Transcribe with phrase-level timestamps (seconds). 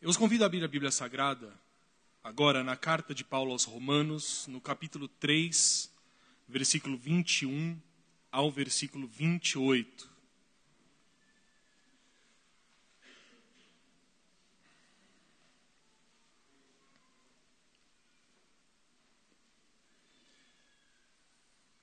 [0.00, 1.52] Eu os convido a abrir a Bíblia Sagrada,
[2.22, 5.92] agora na carta de Paulo aos Romanos, no capítulo 3,
[6.46, 7.76] versículo 21
[8.30, 10.08] ao versículo 28.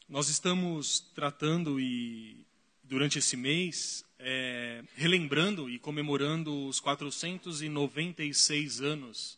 [0.07, 2.47] Nós estamos tratando e
[2.81, 9.37] durante esse mês é, relembrando e comemorando os 496 anos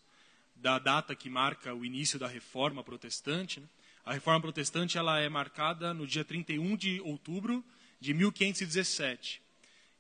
[0.56, 3.60] da data que marca o início da Reforma Protestante.
[3.60, 3.68] Né?
[4.06, 7.62] A Reforma Protestante ela é marcada no dia 31 de outubro
[8.00, 9.42] de 1517.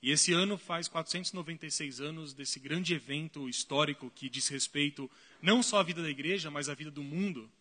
[0.01, 5.81] E esse ano faz 496 anos desse grande evento histórico que diz respeito não só
[5.81, 7.51] à vida da igreja, mas à vida do mundo.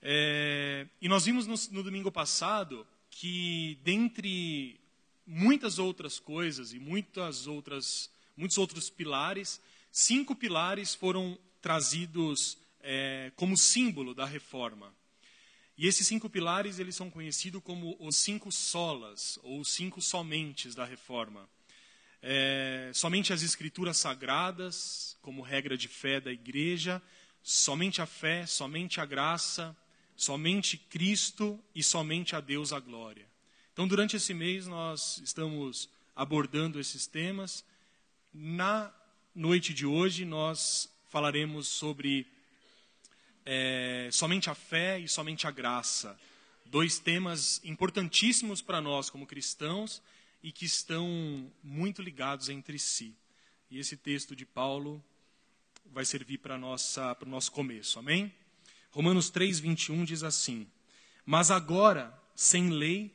[0.00, 4.80] É, e nós vimos no, no domingo passado que, dentre
[5.26, 13.56] muitas outras coisas e muitas outras, muitos outros pilares, cinco pilares foram trazidos é, como
[13.56, 14.94] símbolo da reforma.
[15.76, 20.74] E esses cinco pilares eles são conhecidos como os cinco solas, ou os cinco somentes
[20.74, 21.48] da reforma.
[22.20, 27.02] É, somente as escrituras sagradas, como regra de fé da igreja,
[27.42, 29.76] somente a fé, somente a graça,
[30.14, 33.31] somente Cristo e somente a Deus a glória.
[33.72, 37.64] Então, durante esse mês, nós estamos abordando esses temas.
[38.32, 38.92] Na
[39.34, 42.26] noite de hoje, nós falaremos sobre
[43.46, 46.20] é, somente a fé e somente a graça.
[46.66, 50.02] Dois temas importantíssimos para nós como cristãos
[50.42, 53.14] e que estão muito ligados entre si.
[53.70, 55.02] E esse texto de Paulo
[55.86, 57.98] vai servir para, o nosso começo.
[57.98, 58.30] Amém?
[58.90, 60.66] Romanos 3, 21 diz assim:
[61.24, 63.14] Mas agora, sem lei,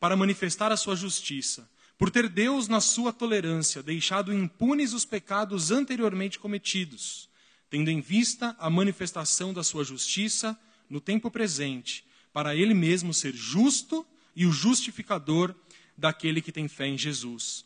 [0.00, 5.72] para manifestar a sua justiça, por ter Deus, na sua tolerância, deixado impunes os pecados
[5.72, 7.28] anteriormente cometidos,
[7.68, 10.58] tendo em vista a manifestação da sua justiça
[10.88, 15.54] no tempo presente, para ele mesmo ser justo e o justificador
[15.96, 17.64] daquele que tem fé em Jesus.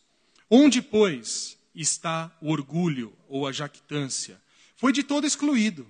[0.49, 4.41] Onde, pois, está o orgulho ou a jactância?
[4.77, 5.87] Foi de todo excluído.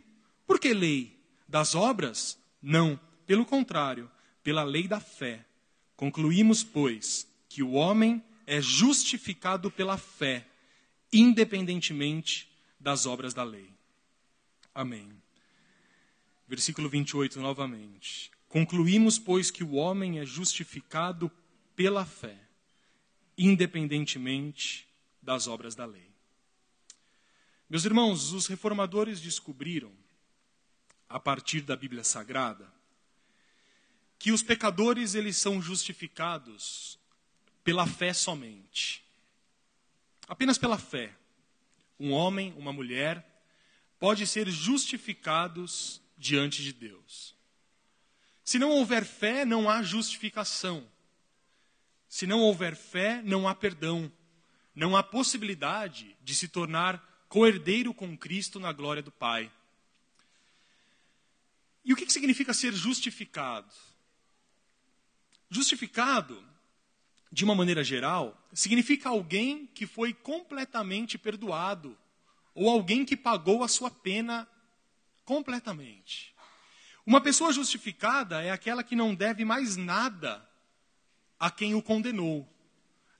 [0.46, 1.16] Por que lei?
[1.48, 2.38] Das obras?
[2.60, 4.10] Não, pelo contrário,
[4.42, 5.46] pela lei da fé.
[6.02, 10.44] Concluímos, pois, que o homem é justificado pela fé,
[11.12, 13.70] independentemente das obras da lei.
[14.74, 15.08] Amém.
[16.48, 18.32] Versículo 28 novamente.
[18.48, 21.30] Concluímos, pois, que o homem é justificado
[21.76, 22.36] pela fé,
[23.38, 24.88] independentemente
[25.22, 26.10] das obras da lei.
[27.70, 29.92] Meus irmãos, os reformadores descobriram
[31.08, 32.81] a partir da Bíblia Sagrada,
[34.22, 36.96] que os pecadores eles são justificados
[37.64, 39.02] pela fé somente.
[40.28, 41.12] Apenas pela fé.
[41.98, 43.26] Um homem, uma mulher
[43.98, 47.34] pode ser justificados diante de Deus.
[48.44, 50.86] Se não houver fé, não há justificação.
[52.08, 54.10] Se não houver fé, não há perdão.
[54.72, 59.50] Não há possibilidade de se tornar coerdeiro com Cristo na glória do Pai.
[61.84, 63.74] E o que, significa ser justificado?
[65.54, 66.42] Justificado,
[67.30, 71.94] de uma maneira geral, significa alguém que foi completamente perdoado,
[72.54, 74.48] ou alguém que pagou a sua pena
[75.26, 76.34] completamente.
[77.04, 80.42] Uma pessoa justificada é aquela que não deve mais nada
[81.38, 82.48] a quem o condenou,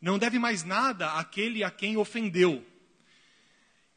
[0.00, 2.66] não deve mais nada àquele a quem ofendeu.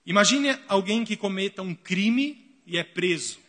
[0.06, 3.40] Imagine alguém que cometa um crime e é preso.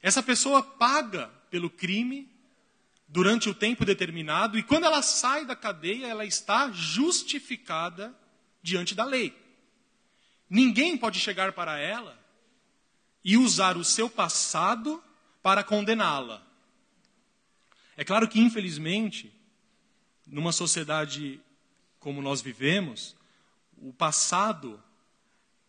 [0.00, 2.37] Essa pessoa paga pelo crime
[3.08, 8.14] durante o tempo determinado e quando ela sai da cadeia, ela está justificada
[8.62, 9.34] diante da lei.
[10.48, 12.18] Ninguém pode chegar para ela
[13.24, 15.02] e usar o seu passado
[15.42, 16.46] para condená-la.
[17.96, 19.32] É claro que, infelizmente,
[20.26, 21.40] numa sociedade
[21.98, 23.16] como nós vivemos,
[23.76, 24.82] o passado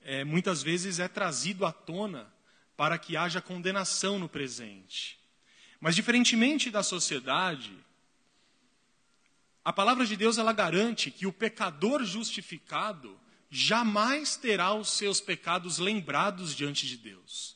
[0.02, 2.32] é, muitas vezes é trazido à tona
[2.78, 5.19] para que haja condenação no presente.
[5.80, 7.72] Mas diferentemente da sociedade,
[9.64, 13.18] a palavra de Deus ela garante que o pecador justificado
[13.50, 17.56] jamais terá os seus pecados lembrados diante de Deus.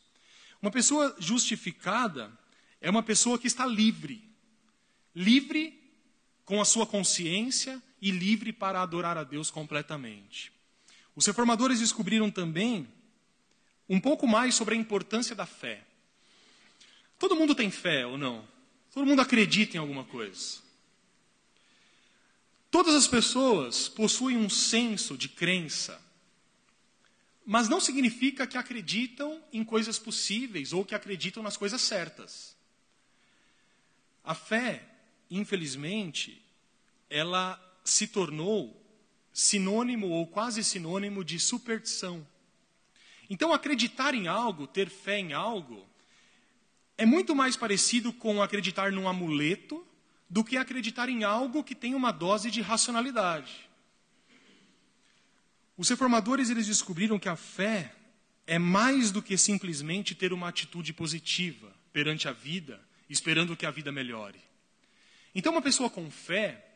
[0.61, 2.31] Uma pessoa justificada
[2.79, 4.23] é uma pessoa que está livre.
[5.13, 5.79] Livre
[6.45, 10.51] com a sua consciência e livre para adorar a Deus completamente.
[11.15, 12.87] Os reformadores descobriram também
[13.87, 15.85] um pouco mais sobre a importância da fé.
[17.17, 18.47] Todo mundo tem fé ou não?
[18.93, 20.61] Todo mundo acredita em alguma coisa.
[22.69, 26.01] Todas as pessoas possuem um senso de crença,
[27.45, 32.55] mas não significa que acreditam em coisas possíveis ou que acreditam nas coisas certas.
[34.23, 34.83] A fé,
[35.29, 36.41] infelizmente,
[37.09, 38.81] ela se tornou
[39.31, 42.25] sinônimo ou quase sinônimo de superstição.
[43.29, 45.87] Então, acreditar em algo, ter fé em algo,
[46.97, 49.85] é muito mais parecido com acreditar num amuleto
[50.29, 53.69] do que acreditar em algo que tem uma dose de racionalidade.
[55.77, 57.93] Os reformadores eles descobriram que a fé
[58.45, 62.79] é mais do que simplesmente ter uma atitude positiva perante a vida,
[63.09, 64.39] esperando que a vida melhore.
[65.33, 66.73] Então, uma pessoa com fé,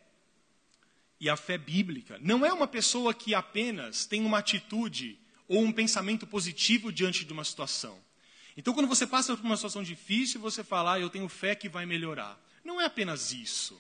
[1.20, 5.72] e a fé bíblica, não é uma pessoa que apenas tem uma atitude ou um
[5.72, 8.00] pensamento positivo diante de uma situação.
[8.58, 11.70] Então, quando você passa por uma situação difícil, você fala, ah, eu tenho fé que
[11.70, 12.44] vai melhorar.
[12.66, 13.80] Não é apenas isso.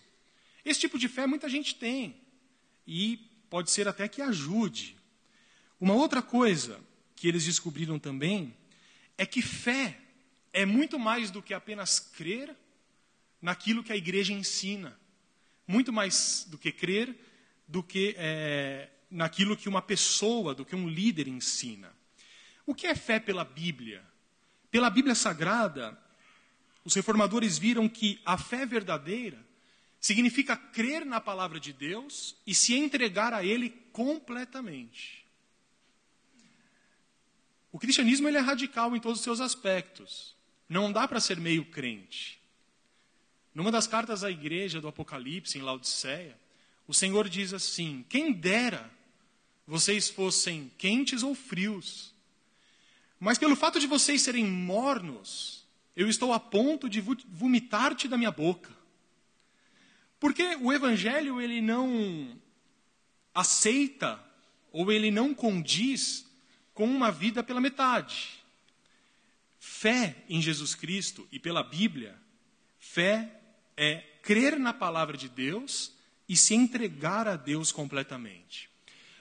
[0.63, 2.15] Esse tipo de fé muita gente tem.
[2.85, 3.17] E
[3.49, 4.95] pode ser até que ajude.
[5.79, 6.79] Uma outra coisa
[7.15, 8.55] que eles descobriram também
[9.17, 9.99] é que fé
[10.53, 12.55] é muito mais do que apenas crer
[13.41, 14.97] naquilo que a igreja ensina.
[15.65, 17.17] Muito mais do que crer
[17.67, 21.91] do que é, naquilo que uma pessoa, do que um líder ensina.
[22.65, 24.05] O que é fé pela Bíblia?
[24.69, 25.97] Pela Bíblia Sagrada,
[26.83, 29.45] os reformadores viram que a fé verdadeira
[29.99, 35.25] significa crer na palavra de Deus e se entregar a Ele completamente.
[37.71, 40.35] O cristianismo ele é radical em todos os seus aspectos.
[40.67, 42.39] Não dá para ser meio crente.
[43.53, 46.39] Numa das cartas à igreja do Apocalipse, em Laodiceia,
[46.87, 48.89] o Senhor diz assim: Quem dera
[49.65, 52.13] vocês fossem quentes ou frios,
[53.19, 55.65] mas pelo fato de vocês serem mornos,
[55.95, 58.69] eu estou a ponto de vomitar-te da minha boca.
[60.19, 62.39] Porque o evangelho ele não
[63.33, 64.23] aceita
[64.71, 66.25] ou ele não condiz
[66.73, 68.43] com uma vida pela metade.
[69.59, 72.19] Fé em Jesus Cristo e pela Bíblia,
[72.79, 73.41] fé
[73.75, 75.93] é crer na palavra de Deus
[76.27, 78.69] e se entregar a Deus completamente.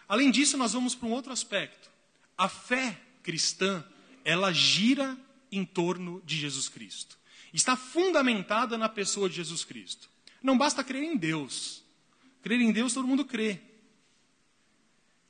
[0.09, 1.91] Além disso, nós vamos para um outro aspecto.
[2.37, 3.85] A fé cristã,
[4.25, 5.19] ela gira
[5.51, 7.19] em torno de Jesus Cristo.
[7.53, 10.09] Está fundamentada na pessoa de Jesus Cristo.
[10.41, 11.83] Não basta crer em Deus.
[12.41, 13.61] Crer em Deus todo mundo crê.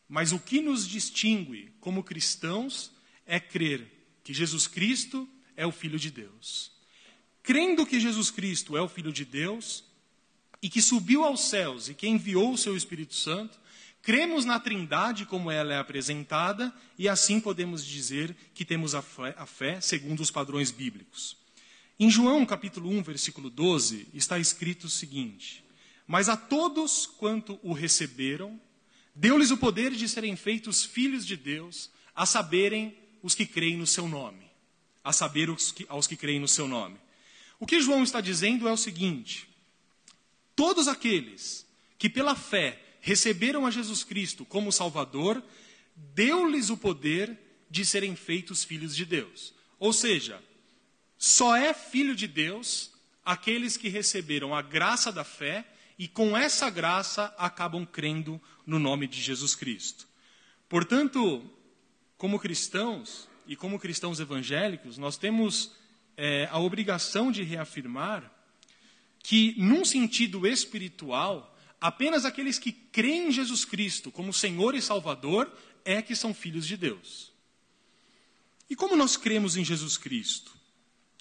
[0.06, 2.92] Mas o que nos distingue como cristãos
[3.24, 3.90] é crer
[4.22, 5.26] que Jesus Cristo
[5.56, 6.72] é o Filho de Deus.
[7.42, 9.84] Crendo que Jesus Cristo é o Filho de Deus
[10.60, 13.58] e que subiu aos céus e que enviou o seu Espírito Santo,
[14.06, 19.34] Cremos na Trindade como ela é apresentada e assim podemos dizer que temos a fé,
[19.36, 21.36] a fé, segundo os padrões bíblicos.
[21.98, 25.64] Em João capítulo 1, versículo 12, está escrito o seguinte:
[26.06, 28.60] Mas a todos quanto o receberam,
[29.12, 33.88] deu-lhes o poder de serem feitos filhos de Deus, a saberem os que creem no
[33.88, 34.48] seu nome.
[35.02, 36.96] A saber os que, aos que creem no seu nome.
[37.58, 39.48] O que João está dizendo é o seguinte:
[40.54, 41.66] todos aqueles
[41.98, 45.40] que pela fé receberam a Jesus Cristo como Salvador,
[45.94, 47.38] deu-lhes o poder
[47.70, 49.54] de serem feitos filhos de Deus.
[49.78, 50.42] Ou seja,
[51.16, 52.90] só é filho de Deus
[53.24, 55.64] aqueles que receberam a graça da fé
[55.96, 60.08] e com essa graça acabam crendo no nome de Jesus Cristo.
[60.68, 61.48] Portanto,
[62.18, 65.70] como cristãos e como cristãos evangélicos, nós temos
[66.16, 68.32] é, a obrigação de reafirmar
[69.20, 75.52] que, num sentido espiritual, Apenas aqueles que creem em Jesus Cristo como Senhor e Salvador
[75.84, 77.32] é que são filhos de Deus.
[78.68, 80.52] E como nós cremos em Jesus Cristo?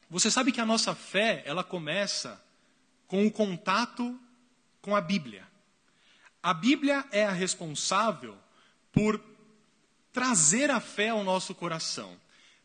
[0.10, 2.44] Você sabe que a nossa fé, ela começa
[3.08, 4.20] com o contato
[4.82, 5.48] com a Bíblia.
[6.42, 8.38] A Bíblia é a responsável
[8.92, 9.22] por
[10.14, 12.18] trazer a fé ao nosso coração.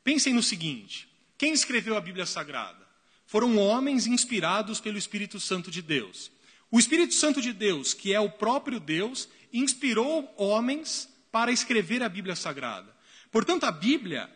[0.04, 2.86] Pensem no seguinte: quem escreveu a Bíblia Sagrada?
[3.26, 6.30] Foram homens inspirados pelo Espírito Santo de Deus.
[6.70, 12.08] O Espírito Santo de Deus, que é o próprio Deus, inspirou homens para escrever a
[12.08, 12.94] Bíblia Sagrada.
[13.30, 14.30] Portanto, a Bíblia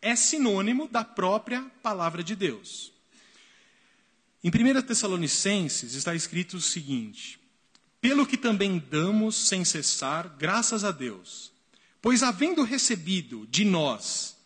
[0.00, 2.92] é sinônimo da própria palavra de Deus.
[4.42, 7.38] Em 1 Tessalonicenses está escrito o seguinte:
[8.00, 11.50] Pelo que também damos sem cessar graças a Deus,
[12.02, 14.36] Pois havendo recebido de nós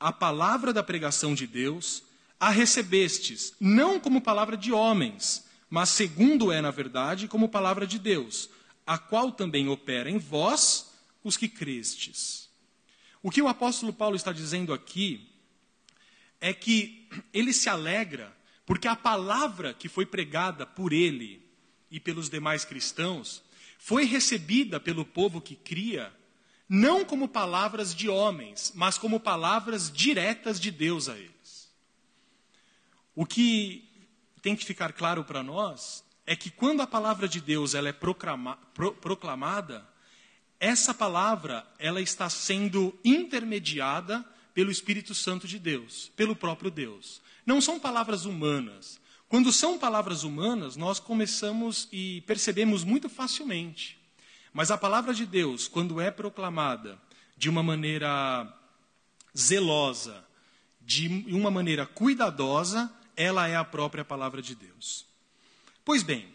[0.00, 2.02] a palavra da pregação de Deus,
[2.40, 7.98] a recebestes, não como palavra de homens, mas segundo é, na verdade, como palavra de
[7.98, 8.48] Deus,
[8.86, 12.48] a qual também opera em vós os que crestes.
[13.22, 15.28] O que o apóstolo Paulo está dizendo aqui
[16.40, 21.42] é que ele se alegra porque a palavra que foi pregada por ele
[21.90, 23.42] e pelos demais cristãos
[23.78, 26.12] foi recebida pelo povo que cria
[26.68, 31.72] não como palavras de homens, mas como palavras diretas de Deus a eles.
[33.14, 33.87] O que
[34.38, 37.92] tem que ficar claro para nós é que quando a palavra de Deus ela é
[37.92, 39.88] proclama, pro, proclamada,
[40.60, 47.22] essa palavra ela está sendo intermediada pelo Espírito Santo de Deus, pelo próprio Deus.
[47.46, 49.00] Não são palavras humanas.
[49.28, 53.98] Quando são palavras humanas, nós começamos e percebemos muito facilmente.
[54.52, 57.00] Mas a palavra de Deus, quando é proclamada
[57.36, 58.52] de uma maneira
[59.36, 60.24] zelosa,
[60.80, 65.04] de uma maneira cuidadosa, ela é a própria palavra de Deus.
[65.84, 66.32] Pois bem,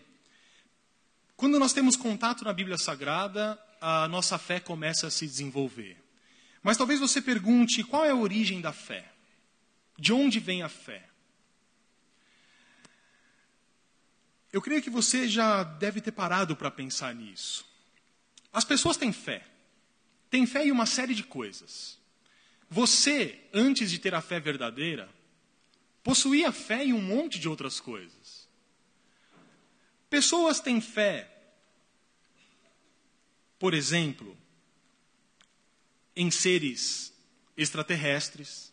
[1.37, 5.97] quando nós temos contato na Bíblia Sagrada, a nossa fé começa a se desenvolver.
[6.61, 9.09] Mas talvez você pergunte qual é a origem da fé?
[9.97, 11.07] De onde vem a fé?
[14.51, 17.65] Eu creio que você já deve ter parado para pensar nisso.
[18.51, 19.47] As pessoas têm fé.
[20.29, 21.97] Têm fé em uma série de coisas.
[22.69, 25.09] Você, antes de ter a fé verdadeira,
[26.03, 28.47] possuía fé em um monte de outras coisas.
[30.09, 31.31] Pessoas têm fé,
[33.57, 34.37] por exemplo,
[36.15, 37.13] em seres
[37.57, 38.71] extraterrestres.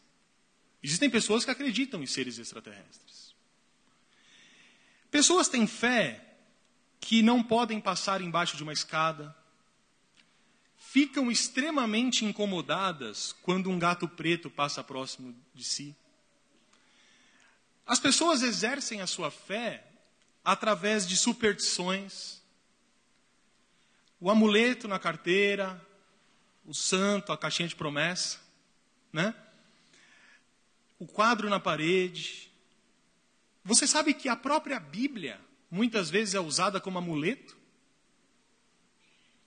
[0.83, 3.35] Existem pessoas que acreditam em seres extraterrestres.
[5.11, 6.37] Pessoas têm fé
[7.01, 9.35] que não podem passar embaixo de uma escada
[10.91, 15.95] ficam extremamente incomodadas quando um gato preto passa próximo de si.
[17.91, 19.85] As pessoas exercem a sua fé
[20.45, 22.41] através de superstições.
[24.21, 25.85] O amuleto na carteira,
[26.65, 28.39] o santo, a caixinha de promessa,
[29.13, 29.35] né?
[31.01, 32.49] O quadro na parede.
[33.65, 37.57] Você sabe que a própria Bíblia muitas vezes é usada como amuleto?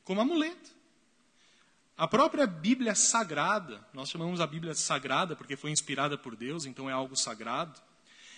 [0.04, 0.70] Como amuleto.
[1.96, 6.90] A própria Bíblia Sagrada, nós chamamos a Bíblia Sagrada porque foi inspirada por Deus, então
[6.90, 7.82] é algo sagrado.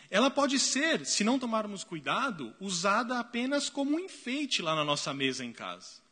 [0.10, 5.14] Ela pode ser, se não tomarmos cuidado, usada apenas como um enfeite lá na nossa
[5.14, 6.04] mesa em casa.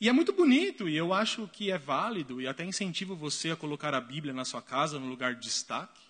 [0.00, 3.56] E é muito bonito, e eu acho que é válido, e até incentivo você a
[3.56, 6.02] colocar a Bíblia na sua casa no lugar de destaque.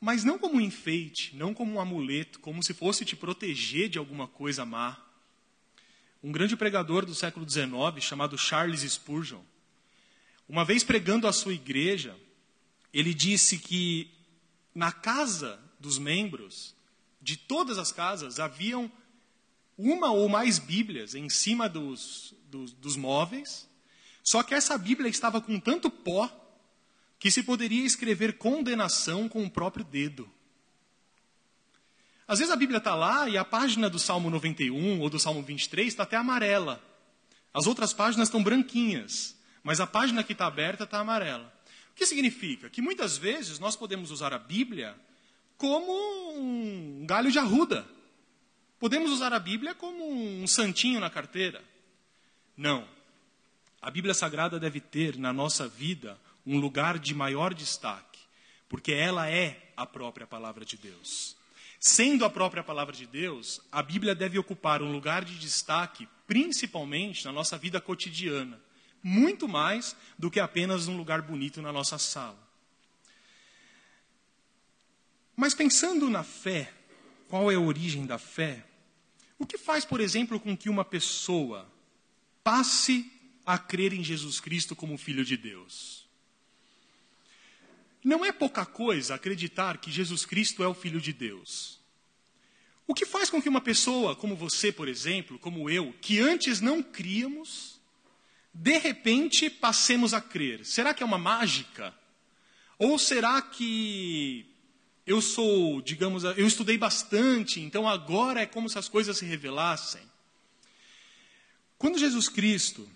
[0.00, 3.98] Mas não como um enfeite, não como um amuleto, como se fosse te proteger de
[3.98, 4.96] alguma coisa má.
[6.22, 9.42] Um grande pregador do século XIX, chamado Charles Spurgeon,
[10.48, 12.16] uma vez pregando à sua igreja,
[12.92, 14.10] ele disse que
[14.80, 16.74] na casa dos membros,
[17.20, 18.90] de todas as casas, haviam
[19.76, 23.68] uma ou mais Bíblias em cima dos, dos, dos móveis,
[24.24, 26.30] só que essa Bíblia estava com tanto pó
[27.18, 30.26] que se poderia escrever condenação com o próprio dedo.
[32.26, 35.42] Às vezes a Bíblia está lá e a página do Salmo 91 ou do Salmo
[35.42, 36.82] 23 está até amarela.
[37.52, 41.52] As outras páginas estão branquinhas, mas a página que está aberta está amarela.
[41.90, 42.70] O que significa?
[42.70, 44.96] Que muitas vezes nós podemos usar a Bíblia
[45.56, 45.92] como
[46.38, 47.86] um galho de arruda.
[48.78, 51.62] Podemos usar a Bíblia como um santinho na carteira.
[52.56, 52.88] Não.
[53.82, 58.20] A Bíblia Sagrada deve ter na nossa vida um lugar de maior destaque,
[58.68, 61.36] porque ela é a própria palavra de Deus.
[61.78, 67.24] Sendo a própria palavra de Deus, a Bíblia deve ocupar um lugar de destaque, principalmente
[67.24, 68.60] na nossa vida cotidiana,
[69.02, 72.38] muito mais do que apenas um lugar bonito na nossa sala.
[75.34, 76.72] Mas pensando na fé,
[77.28, 78.66] qual é a origem da fé?
[79.38, 81.66] O que faz, por exemplo, com que uma pessoa
[82.44, 83.10] passe
[83.46, 86.06] a crer em Jesus Cristo como Filho de Deus?
[88.04, 91.80] Não é pouca coisa acreditar que Jesus Cristo é o Filho de Deus.
[92.86, 96.60] O que faz com que uma pessoa como você, por exemplo, como eu, que antes
[96.60, 97.79] não críamos,
[98.52, 100.64] de repente passemos a crer?
[100.64, 101.94] Será que é uma mágica?
[102.78, 104.46] Ou será que
[105.06, 110.02] eu sou, digamos, eu estudei bastante, então agora é como se as coisas se revelassem?
[111.78, 112.88] Quando Jesus Cristo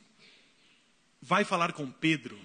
[1.21, 2.39] vai falar com Pedro,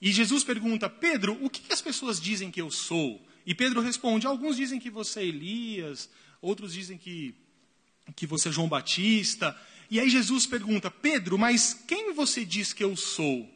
[0.00, 3.24] e Jesus pergunta: Pedro, o que as pessoas dizem que eu sou?
[3.46, 6.10] E Pedro responde: Alguns dizem que você é Elias,
[6.40, 7.36] outros dizem que
[8.16, 9.56] que você é João Batista.
[9.92, 13.46] E aí Jesus pergunta: Pedro, mas quem você diz que eu sou?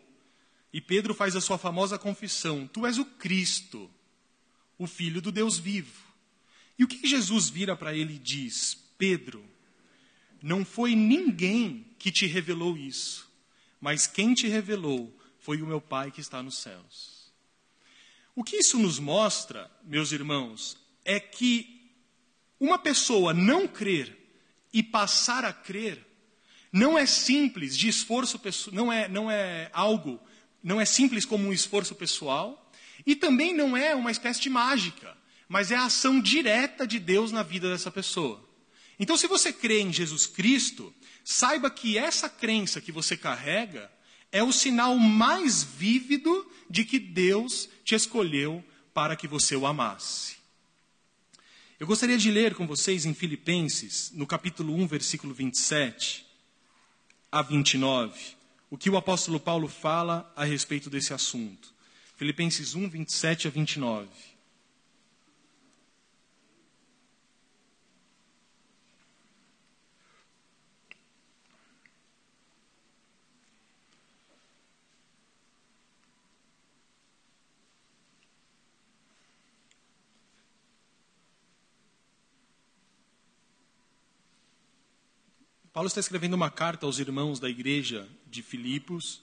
[0.70, 3.90] E Pedro faz a sua famosa confissão: Tu és o Cristo,
[4.76, 6.04] o Filho do Deus vivo.
[6.78, 9.42] E o que Jesus vira para ele e diz: Pedro,
[10.42, 13.26] não foi ninguém que te revelou isso,
[13.80, 17.32] mas quem te revelou foi o meu Pai que está nos céus.
[18.34, 21.90] O que isso nos mostra, meus irmãos, é que
[22.60, 24.14] uma pessoa não crer
[24.70, 26.05] e passar a crer
[26.72, 28.40] não é simples de esforço
[28.72, 30.20] não é, não é algo,
[30.62, 32.70] não é simples como um esforço pessoal
[33.06, 35.16] e também não é uma espécie de mágica,
[35.48, 38.44] mas é a ação direta de Deus na vida dessa pessoa.
[38.98, 40.92] Então, se você crê em Jesus Cristo,
[41.22, 43.90] saiba que essa crença que você carrega
[44.32, 50.36] é o sinal mais vívido de que Deus te escolheu para que você o amasse.
[51.78, 56.25] Eu gostaria de ler com vocês em Filipenses, no capítulo 1, versículo 27
[57.30, 58.36] a 29,
[58.70, 61.74] o que o apóstolo Paulo fala a respeito desse assunto.
[62.16, 64.08] Filipenses 1, 27 a 29.
[85.76, 89.20] Paulo está escrevendo uma carta aos irmãos da igreja de Filipos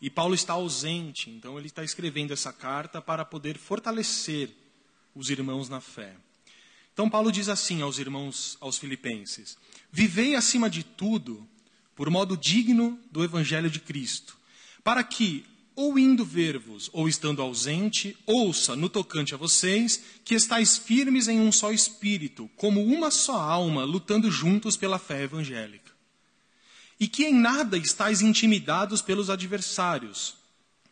[0.00, 4.50] e Paulo está ausente, então ele está escrevendo essa carta para poder fortalecer
[5.14, 6.16] os irmãos na fé.
[6.92, 9.56] Então Paulo diz assim aos irmãos, aos filipenses:
[9.92, 11.48] Vivei acima de tudo
[11.94, 14.36] por modo digno do evangelho de Cristo,
[14.82, 20.76] para que, ou indo ver-vos, ou estando ausente, ouça no tocante a vocês que estáis
[20.76, 25.92] firmes em um só espírito, como uma só alma, lutando juntos pela fé evangélica.
[27.00, 30.34] E que em nada estáis intimidados pelos adversários,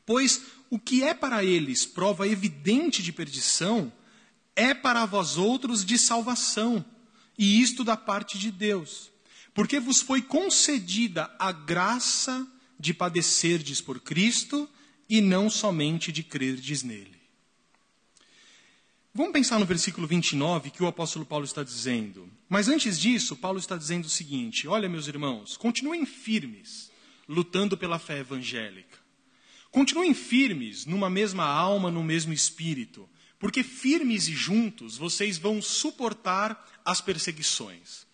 [0.06, 3.92] pois o que é para eles prova evidente de perdição,
[4.56, 6.84] é para vós outros de salvação,
[7.36, 9.10] e isto da parte de Deus,
[9.54, 12.46] porque vos foi concedida a graça
[12.80, 14.68] de padecerdes por Cristo
[15.06, 17.20] e não somente de crerdes nele.
[19.12, 22.30] Vamos pensar no versículo 29 que o apóstolo Paulo está dizendo.
[22.48, 26.90] Mas antes disso, Paulo está dizendo o seguinte: Olha, meus irmãos, continuem firmes,
[27.28, 28.98] lutando pela fé evangélica.
[29.70, 36.80] Continuem firmes numa mesma alma, no mesmo espírito, porque firmes e juntos vocês vão suportar
[36.84, 38.06] as perseguições.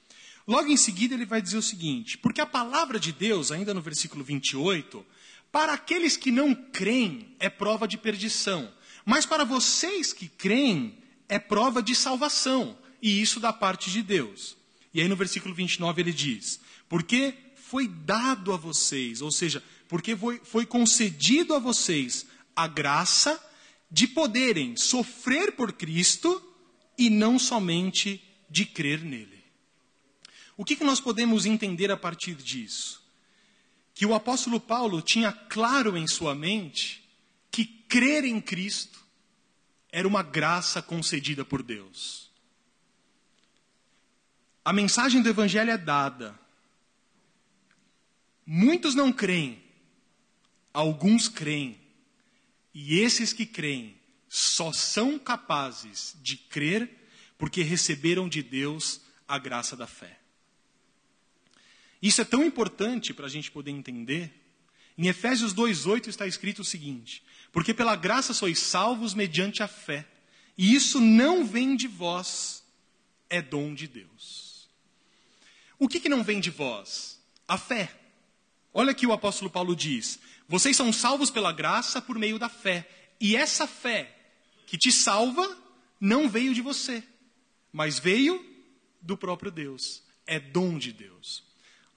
[0.47, 3.81] Logo em seguida, ele vai dizer o seguinte: porque a palavra de Deus, ainda no
[3.81, 5.05] versículo 28,
[5.51, 8.73] para aqueles que não creem, é prova de perdição
[9.07, 14.57] mas para vocês que creem, é prova de salvação, e isso da parte de Deus.
[14.93, 20.17] E aí no versículo 29 ele diz: Porque foi dado a vocês, ou seja, porque
[20.17, 23.41] foi, foi concedido a vocês a graça
[23.89, 26.43] de poderem sofrer por Cristo
[26.99, 29.36] e não somente de crer nele.
[30.57, 33.05] O que, que nós podemos entender a partir disso?
[33.95, 37.07] Que o apóstolo Paulo tinha claro em sua mente
[37.51, 39.05] que crer em Cristo
[39.91, 42.31] era uma graça concedida por Deus.
[44.65, 46.39] A mensagem do Evangelho é dada.
[48.45, 49.63] Muitos não creem,
[50.73, 51.81] alguns creem.
[52.75, 53.97] E esses que creem
[54.29, 56.91] só são capazes de crer
[57.39, 60.19] porque receberam de Deus a graça da fé.
[62.07, 64.33] Isso é tão importante para a gente poder entender.
[64.97, 70.07] Em Efésios 2,8 está escrito o seguinte: porque pela graça sois salvos mediante a fé.
[70.57, 72.63] E isso não vem de vós,
[73.29, 74.69] é dom de Deus.
[75.81, 77.21] O que, que não vem de vós?
[77.49, 77.93] A fé.
[78.73, 82.89] Olha que o apóstolo Paulo diz: vocês são salvos pela graça por meio da fé.
[83.21, 84.17] E essa fé
[84.65, 85.59] que te salva
[86.01, 87.03] não veio de você,
[87.73, 88.45] mas veio
[89.03, 90.05] do próprio Deus.
[90.25, 91.47] É dom de Deus.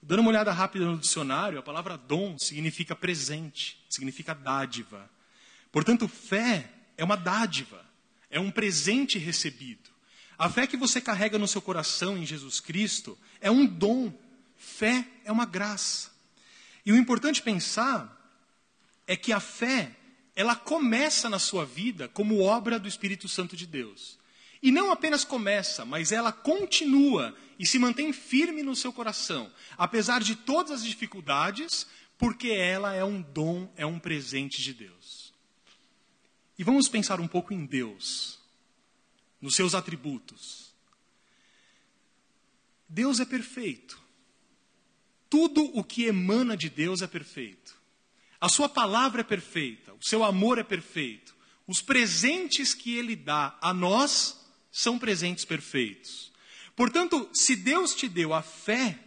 [0.02, 5.10] Dando uma olhada rápida no dicionário, a palavra dom significa presente, significa dádiva.
[5.70, 7.84] Portanto, fé é uma dádiva,
[8.30, 9.90] é um presente recebido.
[10.38, 14.12] A fé que você carrega no seu coração em Jesus Cristo é um dom.
[14.56, 16.10] Fé é uma graça.
[16.84, 18.16] E o importante pensar
[19.06, 19.94] é que a fé,
[20.34, 24.18] ela começa na sua vida como obra do Espírito Santo de Deus.
[24.62, 30.22] E não apenas começa, mas ela continua e se mantém firme no seu coração, apesar
[30.22, 31.86] de todas as dificuldades,
[32.18, 35.32] porque ela é um dom, é um presente de Deus.
[36.58, 38.38] E vamos pensar um pouco em Deus,
[39.40, 40.74] nos seus atributos.
[42.86, 43.98] Deus é perfeito.
[45.30, 47.80] Tudo o que emana de Deus é perfeito.
[48.40, 51.34] A sua palavra é perfeita, o seu amor é perfeito.
[51.66, 54.39] Os presentes que ele dá a nós
[54.70, 56.30] são presentes perfeitos.
[56.76, 58.98] Portanto, se Deus te deu a fé,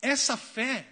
[0.00, 0.86] essa fé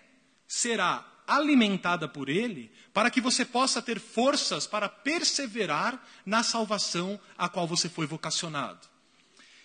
[0.48, 7.48] será alimentada por Ele, para que você possa ter forças para perseverar na salvação a
[7.48, 8.86] qual você foi vocacionado.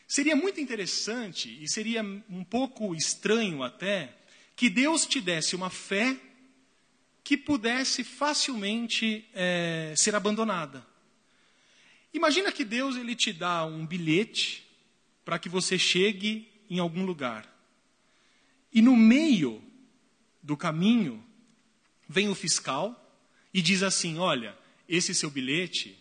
[0.08, 4.16] Seria muito interessante e seria um pouco estranho até
[4.56, 6.18] que Deus te desse uma fé
[7.24, 10.86] que pudesse facilmente é, ser abandonada.
[12.14, 14.66] Imagina que Deus ele te dá um bilhete
[15.24, 17.48] para que você chegue em algum lugar.
[18.72, 19.64] E no meio
[20.42, 21.24] do caminho
[22.08, 22.96] vem o fiscal
[23.54, 25.98] e diz assim: "Olha, esse seu bilhete,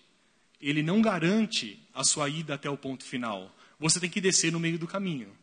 [0.61, 3.55] ele não garante a sua ida até o ponto final.
[3.79, 5.37] Você tem que descer no meio do caminho."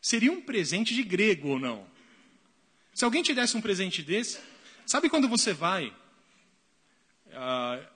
[0.00, 1.86] Seria um presente de grego ou não?
[2.92, 4.38] Se alguém te desse um presente desse,
[4.84, 5.94] sabe quando você vai?
[7.26, 7.93] Eu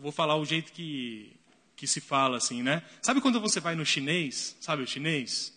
[0.00, 1.32] vou falar o jeito que,
[1.74, 2.82] que se fala assim, né?
[3.02, 5.52] Sabe quando você vai no chinês, sabe o chinês?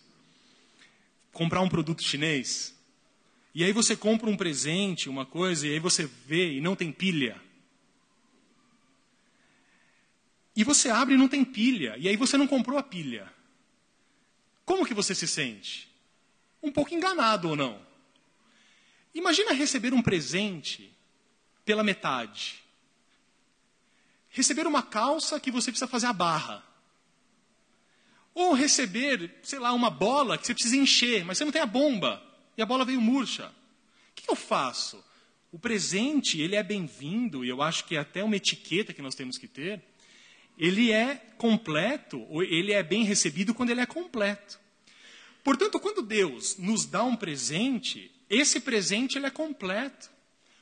[1.32, 2.76] Comprar um produto chinês.
[3.54, 6.92] E aí você compra um presente, uma coisa, e aí você vê e não tem
[6.92, 7.40] pilha.
[10.54, 11.96] E você abre e não tem pilha.
[11.98, 13.32] E aí você não comprou a pilha.
[14.64, 15.88] Como que você se sente?
[16.62, 17.80] Um pouco enganado ou não?
[19.14, 20.92] Imagina receber um presente
[21.64, 22.59] pela metade.
[24.30, 26.64] Receber uma calça que você precisa fazer a barra.
[28.34, 31.66] Ou receber, sei lá, uma bola que você precisa encher, mas você não tem a
[31.66, 32.22] bomba
[32.56, 33.46] e a bola veio murcha.
[33.46, 35.02] O que eu faço?
[35.52, 39.16] O presente, ele é bem-vindo, e eu acho que é até uma etiqueta que nós
[39.16, 39.82] temos que ter.
[40.56, 44.60] Ele é completo, ou ele é bem recebido quando ele é completo.
[45.42, 50.08] Portanto, quando Deus nos dá um presente, esse presente ele é completo.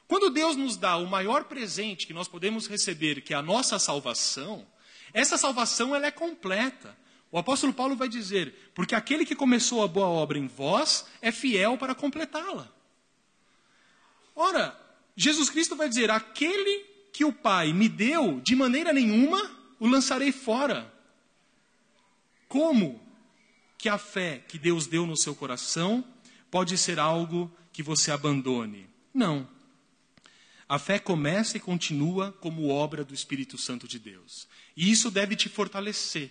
[0.09, 3.79] Quando Deus nos dá o maior presente que nós podemos receber, que é a nossa
[3.79, 4.66] salvação,
[5.12, 6.97] essa salvação ela é completa.
[7.31, 11.31] O apóstolo Paulo vai dizer: porque aquele que começou a boa obra em vós é
[11.31, 12.73] fiel para completá-la.
[14.35, 14.75] Ora,
[15.14, 19.38] Jesus Cristo vai dizer: aquele que o Pai me deu, de maneira nenhuma
[19.79, 20.90] o lançarei fora.
[22.49, 22.99] Como
[23.77, 26.03] que a fé que Deus deu no seu coração
[26.51, 28.88] pode ser algo que você abandone?
[29.12, 29.58] Não.
[30.68, 34.46] A fé começa e continua como obra do Espírito Santo de Deus.
[34.76, 36.31] E isso deve te fortalecer.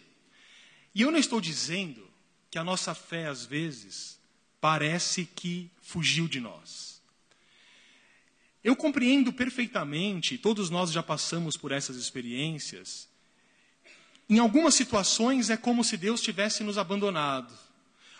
[0.93, 2.07] E eu não estou dizendo
[2.51, 4.19] que a nossa fé, às vezes,
[4.61, 7.01] parece que fugiu de nós.
[8.63, 13.07] Eu compreendo perfeitamente, todos nós já passamos por essas experiências.
[14.29, 17.57] Em algumas situações é como se Deus tivesse nos abandonado.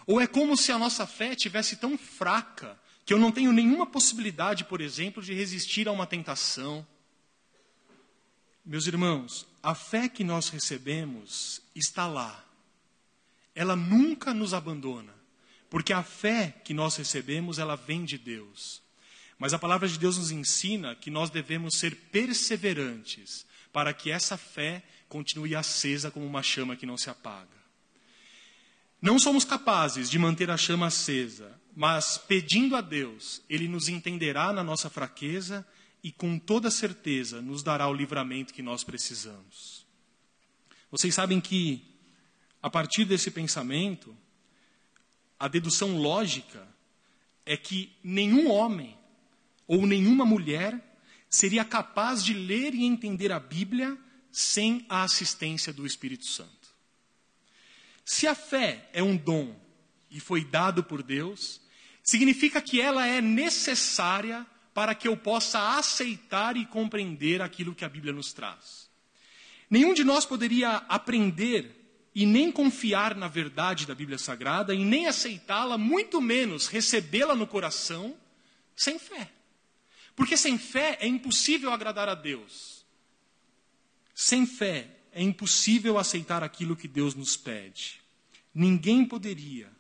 [0.08, 3.88] Ou é como se a nossa fé tivesse tão fraca que eu não tenho nenhuma
[3.88, 6.86] possibilidade, por exemplo, de resistir a uma tentação.
[8.64, 12.44] Meus irmãos, a fé que nós recebemos está lá
[13.58, 15.12] ela nunca nos abandona,
[15.68, 18.84] porque a fé que nós recebemos, ela vem de Deus.
[19.40, 24.38] Mas a palavra de Deus nos ensina que nós devemos ser perseverantes para que essa
[24.38, 27.58] fé continue acesa como uma chama que não se apaga.
[29.02, 34.52] Não somos capazes de manter a chama acesa, mas pedindo a Deus, Ele nos entenderá
[34.52, 35.64] na nossa fraqueza
[36.04, 39.86] e com toda certeza nos dará o livramento que nós precisamos.
[40.90, 41.86] Vocês sabem que
[42.64, 44.18] a partir desse pensamento,
[45.40, 46.68] a dedução lógica
[47.46, 48.98] é que nenhum homem
[49.68, 50.84] ou nenhuma mulher
[51.30, 53.96] seria capaz de ler e entender a Bíblia
[54.32, 56.74] sem a assistência do Espírito Santo.
[58.04, 59.56] Se a fé é um dom
[60.10, 61.67] e foi dado por Deus,
[62.08, 67.90] significa que ela é necessária para que eu possa aceitar e compreender aquilo que a
[67.90, 68.90] Bíblia nos traz.
[69.70, 75.06] Nenhum de nós poderia aprender e nem confiar na verdade da Bíblia Sagrada e nem
[75.06, 78.18] aceitá-la, muito menos recebê-la no coração,
[78.74, 79.30] sem fé.
[80.16, 82.86] Porque sem fé é impossível agradar a Deus.
[84.16, 88.00] Sem fé é impossível aceitar aquilo que Deus nos pede.
[88.56, 89.77] Ninguém poderia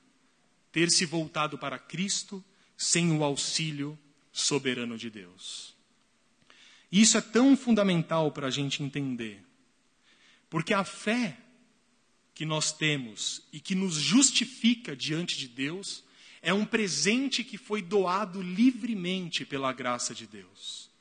[0.77, 2.45] ter se voltado para Cristo
[2.77, 3.97] sem o auxílio
[4.31, 5.75] soberano de Deus.
[6.91, 9.43] Isso é tão fundamental para a gente entender.
[10.47, 11.35] Porque a fé
[12.31, 16.03] que nós temos e que nos justifica diante de Deus
[16.43, 20.91] é um presente que foi doado livremente pela graça de Deus.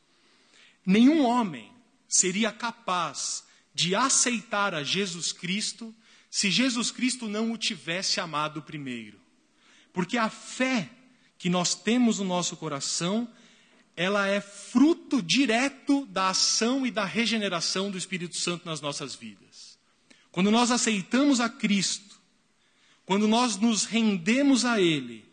[0.87, 1.71] Nenhum homem
[2.09, 5.95] seria capaz de aceitar a Jesus Cristo
[6.31, 9.26] se Jesus Cristo não o tivesse amado primeiro.
[9.97, 10.91] Porque a fé
[11.39, 13.27] que nós temos no nosso coração,
[13.97, 19.79] ela é fruto direto da ação e da regeneração do Espírito Santo nas nossas vidas.
[20.31, 22.21] Quando nós aceitamos a Cristo,
[23.07, 25.25] quando nós nos rendemos a Ele,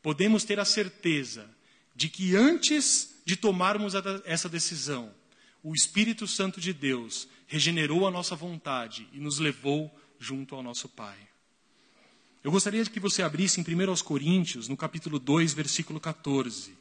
[0.00, 1.50] podemos ter a certeza
[1.92, 5.12] de que antes de tomarmos essa decisão,
[5.60, 10.88] o Espírito Santo de Deus regenerou a nossa vontade e nos levou junto ao nosso
[10.88, 11.33] Pai.
[12.44, 16.76] Eu gostaria que você abrisse em 1 Coríntios, no capítulo 2, versículo 14.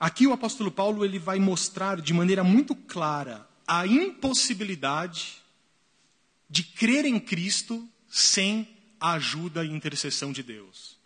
[0.00, 5.40] Aqui o apóstolo Paulo ele vai mostrar de maneira muito clara a impossibilidade
[6.50, 11.00] de crer em Cristo sem a ajuda e intercessão de Deus.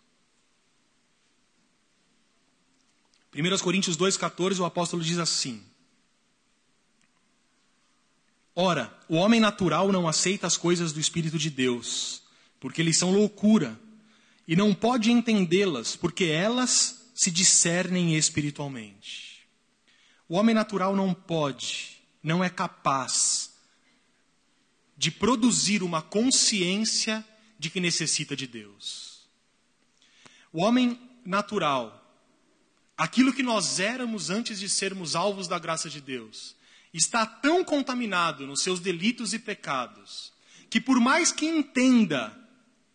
[3.37, 5.63] 1 Coríntios 2,14, o apóstolo diz assim:
[8.55, 12.23] Ora, o homem natural não aceita as coisas do Espírito de Deus,
[12.59, 13.79] porque eles são loucura,
[14.47, 19.47] e não pode entendê-las, porque elas se discernem espiritualmente.
[20.27, 23.53] O homem natural não pode, não é capaz
[24.97, 27.23] de produzir uma consciência
[27.59, 29.27] de que necessita de Deus.
[30.51, 32.06] O homem natural,
[32.97, 36.55] aquilo que nós éramos antes de sermos alvos da graça de Deus,
[36.93, 40.33] está tão contaminado nos seus delitos e pecados,
[40.69, 42.35] que por mais que entenda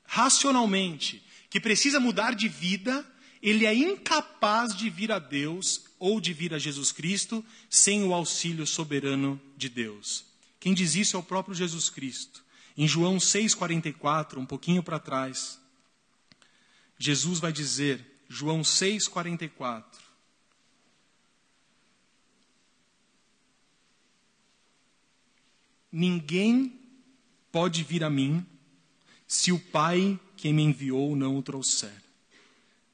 [0.05, 3.07] racionalmente que precisa mudar de vida,
[3.43, 8.15] ele é incapaz de vir a Deus ou de vir a Jesus Cristo sem o
[8.15, 10.25] auxílio soberano de Deus.
[10.59, 12.43] Quem diz isso é o próprio Jesus Cristo.
[12.77, 15.61] Em João 6,44, um pouquinho para trás,
[16.99, 19.85] Jesus vai dizer, João 6,44.
[25.93, 26.81] Ninguém
[27.53, 28.47] pode vir a mim
[29.29, 31.93] se o Pai que me enviou não o trouxer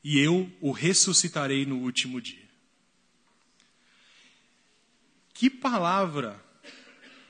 [0.03, 2.49] e eu o ressuscitarei no último dia.
[5.33, 6.45] Que palavra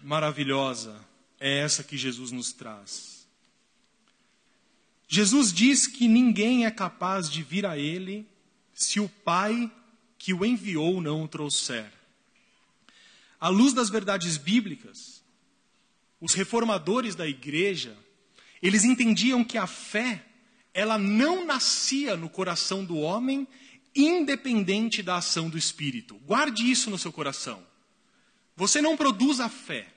[0.03, 0.99] maravilhosa
[1.39, 3.18] é essa que Jesus nos traz?
[5.09, 8.27] Jesus diz que ninguém é capaz de vir a Ele
[8.75, 9.71] se o Pai
[10.19, 11.91] que o enviou não o trouxer.
[13.41, 15.23] À luz das verdades bíblicas,
[16.21, 17.97] os reformadores da igreja,
[18.61, 20.25] eles entendiam que a fé
[20.75, 23.49] ela não nascia no coração do homem,
[23.95, 26.17] independente da ação do Espírito.
[26.27, 27.67] Guarde isso no seu coração.
[28.55, 29.89] Você não produz a fé.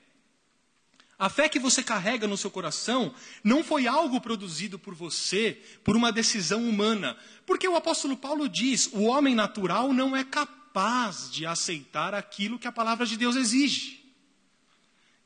[1.22, 5.94] A fé que você carrega no seu coração não foi algo produzido por você por
[5.94, 7.16] uma decisão humana.
[7.46, 12.66] Porque o apóstolo Paulo diz: o homem natural não é capaz de aceitar aquilo que
[12.66, 14.04] a palavra de Deus exige.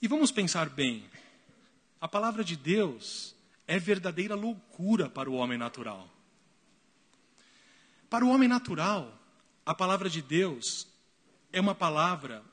[0.02, 1.02] E vamos pensar bem:
[1.98, 3.34] a palavra de Deus
[3.66, 6.12] é verdadeira loucura para o homem natural.
[8.10, 9.18] Para o homem natural,
[9.64, 10.86] a palavra de Deus
[11.50, 12.44] é uma palavra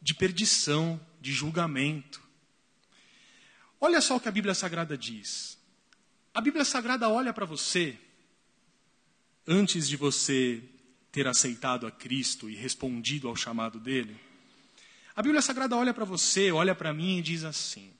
[0.00, 2.26] de perdição, de julgamento.
[3.80, 5.58] Olha só o que a Bíblia Sagrada diz.
[6.34, 7.98] A Bíblia Sagrada olha para você,
[9.46, 10.62] antes de você
[11.10, 14.18] ter aceitado a Cristo e respondido ao chamado dele.
[15.16, 17.92] A Bíblia Sagrada olha para você, olha para mim e diz assim: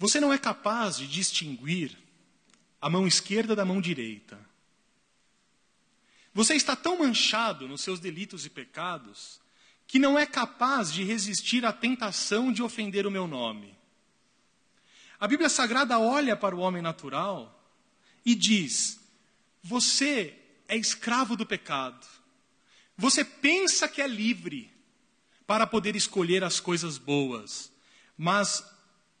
[0.00, 1.94] você não é capaz de distinguir
[2.80, 4.40] a mão esquerda da mão direita.
[6.32, 9.42] Você está tão manchado nos seus delitos e pecados
[9.90, 13.76] que não é capaz de resistir à tentação de ofender o meu nome.
[15.18, 17.60] A Bíblia Sagrada olha para o homem natural
[18.24, 19.00] e diz:
[19.64, 22.06] Você é escravo do pecado.
[22.96, 24.72] Você pensa que é livre
[25.44, 27.72] para poder escolher as coisas boas,
[28.16, 28.64] mas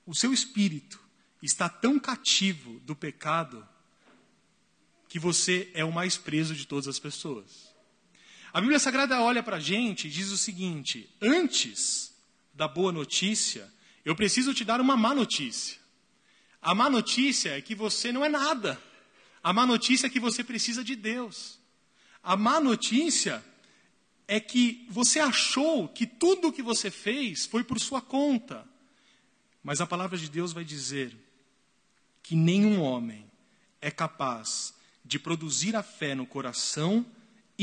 [0.06, 1.00] o seu espírito
[1.42, 3.66] está tão cativo do pecado
[5.08, 7.69] que você é o mais preso de todas as pessoas.
[8.52, 12.12] A Bíblia Sagrada olha para a gente e diz o seguinte: antes
[12.52, 13.72] da boa notícia,
[14.04, 15.78] eu preciso te dar uma má notícia.
[16.60, 18.80] A má notícia é que você não é nada.
[19.42, 21.58] A má notícia é que você precisa de Deus.
[22.22, 23.42] A má notícia
[24.26, 28.68] é que você achou que tudo o que você fez foi por sua conta.
[29.62, 31.16] Mas a palavra de Deus vai dizer
[32.22, 33.30] que nenhum homem
[33.80, 37.06] é capaz de produzir a fé no coração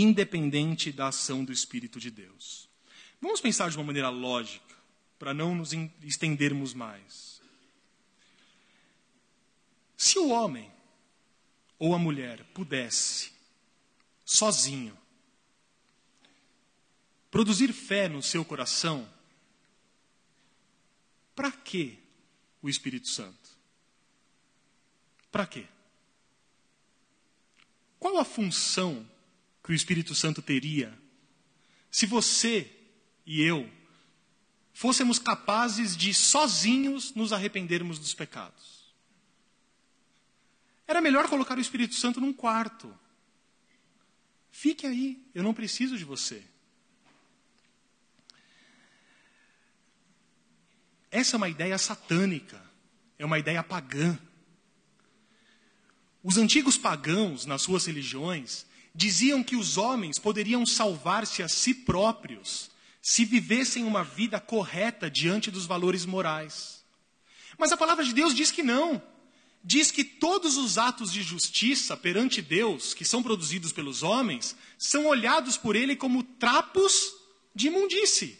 [0.01, 2.69] independente da ação do Espírito de Deus.
[3.19, 4.75] Vamos pensar de uma maneira lógica,
[5.17, 7.41] para não nos estendermos mais.
[9.97, 10.71] Se o homem
[11.79, 13.31] ou a mulher pudesse,
[14.23, 14.95] sozinho,
[17.31, 19.11] produzir fé no seu coração,
[21.35, 21.97] para que
[22.61, 23.49] o Espírito Santo?
[25.31, 25.65] Para quê?
[27.99, 29.07] Qual a função
[29.67, 30.97] que o Espírito Santo teria
[31.91, 32.71] se você
[33.25, 33.69] e eu
[34.71, 38.93] fôssemos capazes de sozinhos nos arrependermos dos pecados?
[40.87, 42.97] Era melhor colocar o Espírito Santo num quarto.
[44.49, 46.41] Fique aí, eu não preciso de você.
[51.11, 52.63] Essa é uma ideia satânica,
[53.19, 54.17] é uma ideia pagã.
[56.23, 58.66] Os antigos pagãos, nas suas religiões,
[58.97, 65.51] diziam que os homens poderiam salvar-se a si próprios se vivessem uma vida correta diante
[65.51, 66.83] dos valores morais.
[67.59, 68.99] Mas a palavra de Deus diz que não.
[69.63, 75.05] Diz que todos os atos de justiça perante Deus, que são produzidos pelos homens, são
[75.05, 77.13] olhados por ele como trapos
[77.53, 78.39] de imundície.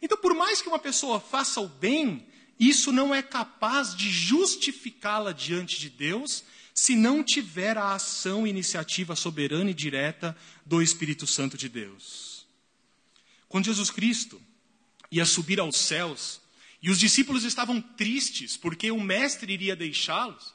[0.00, 2.26] Então, por mais que uma pessoa faça o bem,
[2.58, 6.44] isso não é capaz de justificá-la diante de Deus
[6.78, 12.46] se não tiver a ação e iniciativa soberana e direta do Espírito Santo de Deus.
[13.48, 14.38] Quando Jesus Cristo
[15.10, 16.38] ia subir aos céus
[16.82, 20.54] e os discípulos estavam tristes porque o Mestre iria deixá-los,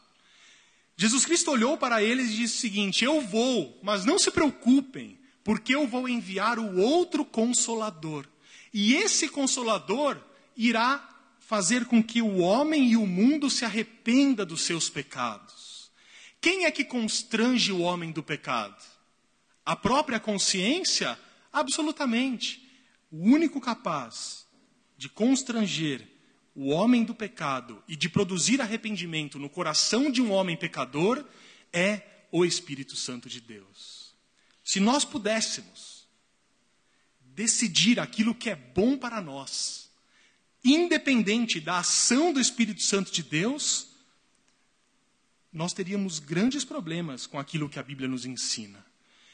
[0.96, 5.18] Jesus Cristo olhou para eles e disse o seguinte: Eu vou, mas não se preocupem,
[5.44, 8.28] porque eu vou enviar o outro consolador.
[8.72, 10.22] E esse consolador
[10.56, 15.61] irá fazer com que o homem e o mundo se arrependa dos seus pecados.
[16.42, 18.84] Quem é que constrange o homem do pecado?
[19.64, 21.18] A própria consciência?
[21.54, 22.68] Absolutamente.
[23.12, 24.48] O único capaz
[24.98, 26.08] de constranger
[26.56, 31.24] o homem do pecado e de produzir arrependimento no coração de um homem pecador
[31.72, 32.02] é
[32.32, 34.16] o Espírito Santo de Deus.
[34.64, 36.08] Se nós pudéssemos
[37.22, 39.92] decidir aquilo que é bom para nós,
[40.64, 43.91] independente da ação do Espírito Santo de Deus,
[45.52, 48.84] nós teríamos grandes problemas com aquilo que a Bíblia nos ensina.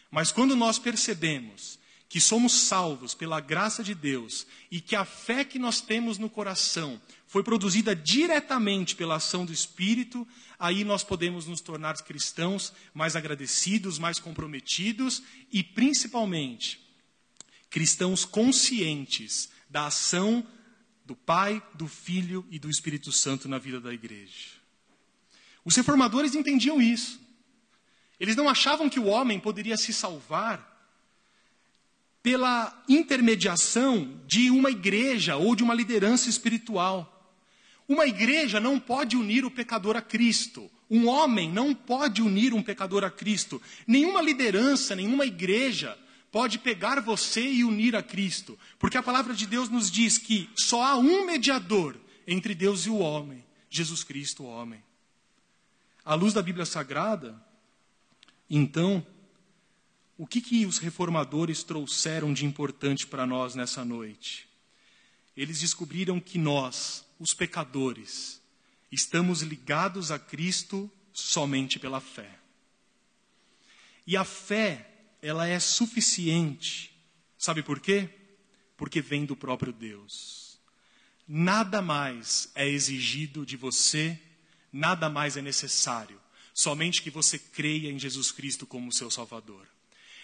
[0.10, 1.78] Mas quando nós percebemos
[2.10, 6.30] que somos salvos pela graça de Deus e que a fé que nós temos no
[6.30, 10.26] coração foi produzida diretamente pela ação do Espírito,
[10.58, 16.80] aí nós podemos nos tornar cristãos mais agradecidos, mais comprometidos e, principalmente,
[17.70, 20.48] cristãos conscientes da ação
[21.06, 24.57] do Pai, do Filho e do Espírito Santo na vida da igreja.
[25.68, 27.20] Os reformadores entendiam isso.
[28.18, 30.66] Eles não achavam que o homem poderia se salvar
[32.24, 37.36] pela intermediação de uma igreja ou de uma liderança espiritual.
[37.86, 40.72] Uma igreja não pode unir o pecador a Cristo.
[40.90, 43.62] Um homem não pode unir um pecador a Cristo.
[43.86, 46.00] Nenhuma liderança, nenhuma igreja
[46.32, 48.58] pode pegar você e unir a Cristo.
[48.80, 52.90] Porque a palavra de Deus nos diz que só há um mediador entre Deus e
[52.90, 54.87] o homem: Jesus Cristo, o homem
[56.08, 57.38] à luz da Bíblia Sagrada,
[58.50, 59.06] então,
[60.17, 64.48] o que, que os reformadores trouxeram de importante para nós nessa noite?
[65.36, 68.41] Eles descobriram que nós, os pecadores,
[68.89, 72.39] estamos ligados a Cristo somente pela fé.
[74.08, 74.89] E a fé,
[75.22, 76.98] ela é suficiente.
[77.38, 78.10] Sabe por quê?
[78.78, 80.58] Porque vem do próprio Deus.
[81.28, 84.17] Nada mais é exigido de você
[84.78, 86.22] nada mais é necessário,
[86.54, 89.68] somente que você creia em Jesus Cristo como seu Salvador.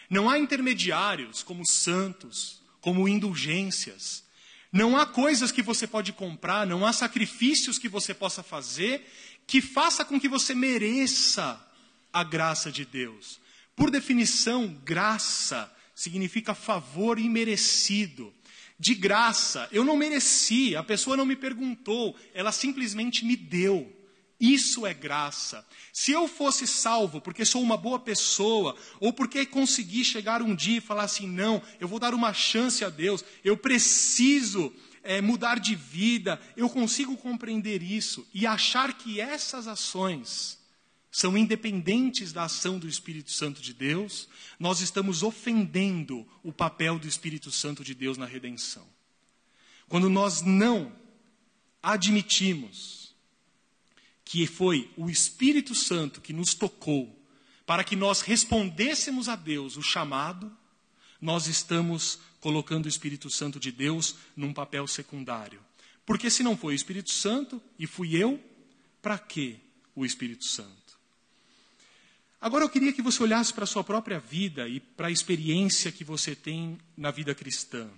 [0.10, 4.24] Não há intermediários como santos, como indulgências.
[4.72, 9.06] Não há coisas que você pode comprar, não há sacrifícios que você possa fazer
[9.46, 11.60] que faça com que você mereça
[12.12, 13.40] a graça de Deus.
[13.76, 18.34] Por definição, graça significa favor imerecido.
[18.80, 24.03] De graça, eu não mereci, a pessoa não me perguntou, ela simplesmente me deu.
[24.40, 25.66] Isso é graça.
[25.92, 30.78] Se eu fosse salvo porque sou uma boa pessoa, ou porque consegui chegar um dia
[30.78, 35.60] e falar assim: não, eu vou dar uma chance a Deus, eu preciso é, mudar
[35.60, 40.58] de vida, eu consigo compreender isso e achar que essas ações
[41.12, 44.28] são independentes da ação do Espírito Santo de Deus,
[44.60, 48.88] nós estamos ofendendo o papel do Espírito Santo de Deus na redenção.
[49.88, 50.92] Quando nós não
[51.84, 53.03] admitimos
[54.26, 57.24] que foi o Espírito Santo que nos tocou
[57.66, 60.52] para que nós respondêssemos a Deus o chamado,
[61.22, 65.62] nós estamos colocando o Espírito Santo de Deus num papel secundário.
[66.06, 68.40] Porque se não foi o Espírito Santo e fui eu,
[69.02, 69.58] para que
[69.96, 70.72] o Espírito Santo?
[72.42, 75.92] Agora eu queria que você olhasse para a sua própria vida e para a experiência
[75.92, 77.90] que você tem na vida cristã.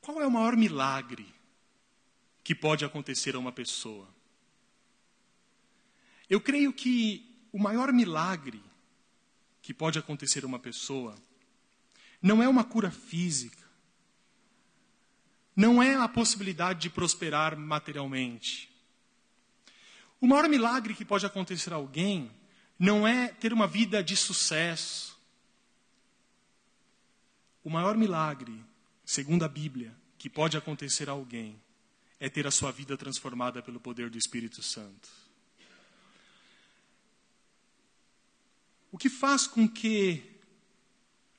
[0.00, 1.26] Qual é o maior milagre
[2.48, 4.08] que pode acontecer a uma pessoa?
[6.30, 8.64] Eu creio que o maior milagre
[9.60, 11.14] que pode acontecer a uma pessoa
[12.22, 13.68] não é uma cura física,
[15.54, 18.74] não é a possibilidade de prosperar materialmente.
[20.18, 22.30] O maior milagre que pode acontecer a alguém
[22.78, 25.20] não é ter uma vida de sucesso.
[27.62, 28.64] O maior milagre,
[29.04, 31.60] segundo a Bíblia, que pode acontecer a alguém
[32.20, 35.08] é ter a sua vida transformada pelo poder do Espírito Santo.
[38.90, 40.22] O que faz com que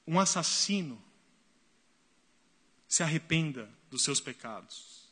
[0.07, 1.01] um assassino
[2.87, 5.09] se arrependa dos seus pecados?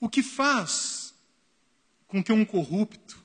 [0.00, 1.14] O que faz
[2.08, 3.22] com que um corrupto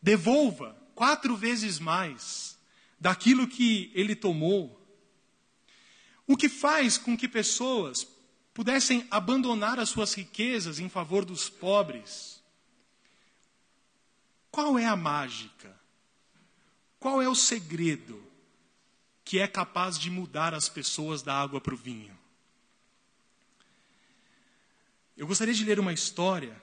[0.00, 2.56] devolva quatro vezes mais
[2.98, 4.80] daquilo que ele tomou?
[6.26, 8.04] O que faz com que pessoas
[8.54, 12.40] pudessem abandonar as suas riquezas em favor dos pobres?
[14.50, 15.76] Qual é a mágica?
[17.00, 18.24] Qual é o segredo
[19.24, 22.16] que é capaz de mudar as pessoas da água para o vinho?
[25.16, 26.62] Eu gostaria de ler uma história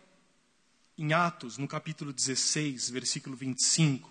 [0.97, 4.09] em Atos, no capítulo 16, versículo 25,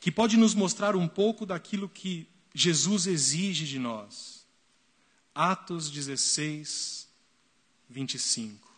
[0.00, 4.39] que pode nos mostrar um pouco daquilo que Jesus exige de nós.
[5.42, 7.08] Atos 16,
[7.88, 8.70] 25.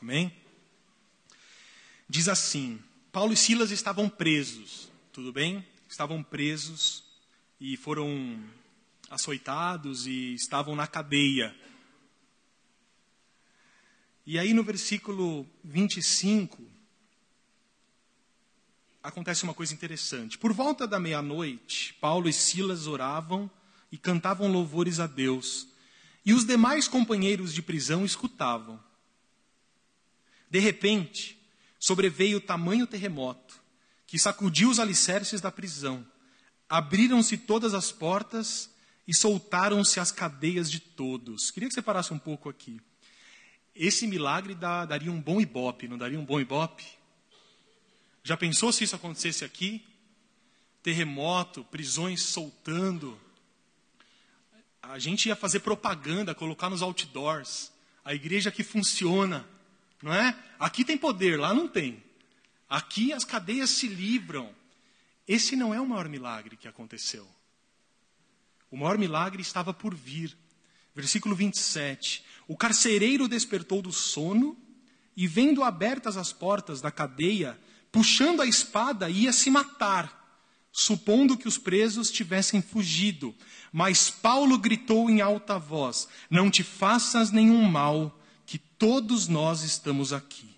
[0.00, 0.34] Amém?
[2.08, 5.62] Diz assim: Paulo e Silas estavam presos, tudo bem?
[5.86, 7.04] Estavam presos
[7.60, 8.42] e foram
[9.10, 11.54] açoitados e estavam na cadeia.
[14.26, 16.60] E aí no versículo 25
[19.00, 20.36] acontece uma coisa interessante.
[20.36, 23.48] Por volta da meia-noite, Paulo e Silas oravam
[23.92, 25.68] e cantavam louvores a Deus,
[26.24, 28.82] e os demais companheiros de prisão escutavam.
[30.50, 31.38] De repente,
[31.78, 33.62] sobreveio tamanho terremoto
[34.08, 36.06] que sacudiu os alicerces da prisão.
[36.68, 38.70] Abriram-se todas as portas
[39.06, 41.52] e soltaram-se as cadeias de todos.
[41.52, 42.80] Queria que você parasse um pouco aqui.
[43.76, 46.84] Esse milagre dá, daria um bom ibope, não daria um bom ibope?
[48.22, 49.84] Já pensou se isso acontecesse aqui?
[50.82, 53.20] Terremoto, prisões soltando.
[54.82, 57.72] A gente ia fazer propaganda, colocar nos outdoors.
[58.04, 59.46] A igreja que funciona
[60.02, 60.36] não é?
[60.58, 62.02] Aqui tem poder, lá não tem.
[62.68, 64.54] Aqui as cadeias se livram.
[65.26, 67.26] Esse não é o maior milagre que aconteceu.
[68.70, 70.36] O maior milagre estava por vir.
[70.94, 72.24] Versículo 27.
[72.48, 74.56] O carcereiro despertou do sono
[75.16, 77.58] e, vendo abertas as portas da cadeia,
[77.90, 83.34] puxando a espada, ia se matar, supondo que os presos tivessem fugido.
[83.72, 90.12] Mas Paulo gritou em alta voz: Não te faças nenhum mal que todos nós estamos
[90.12, 90.48] aqui.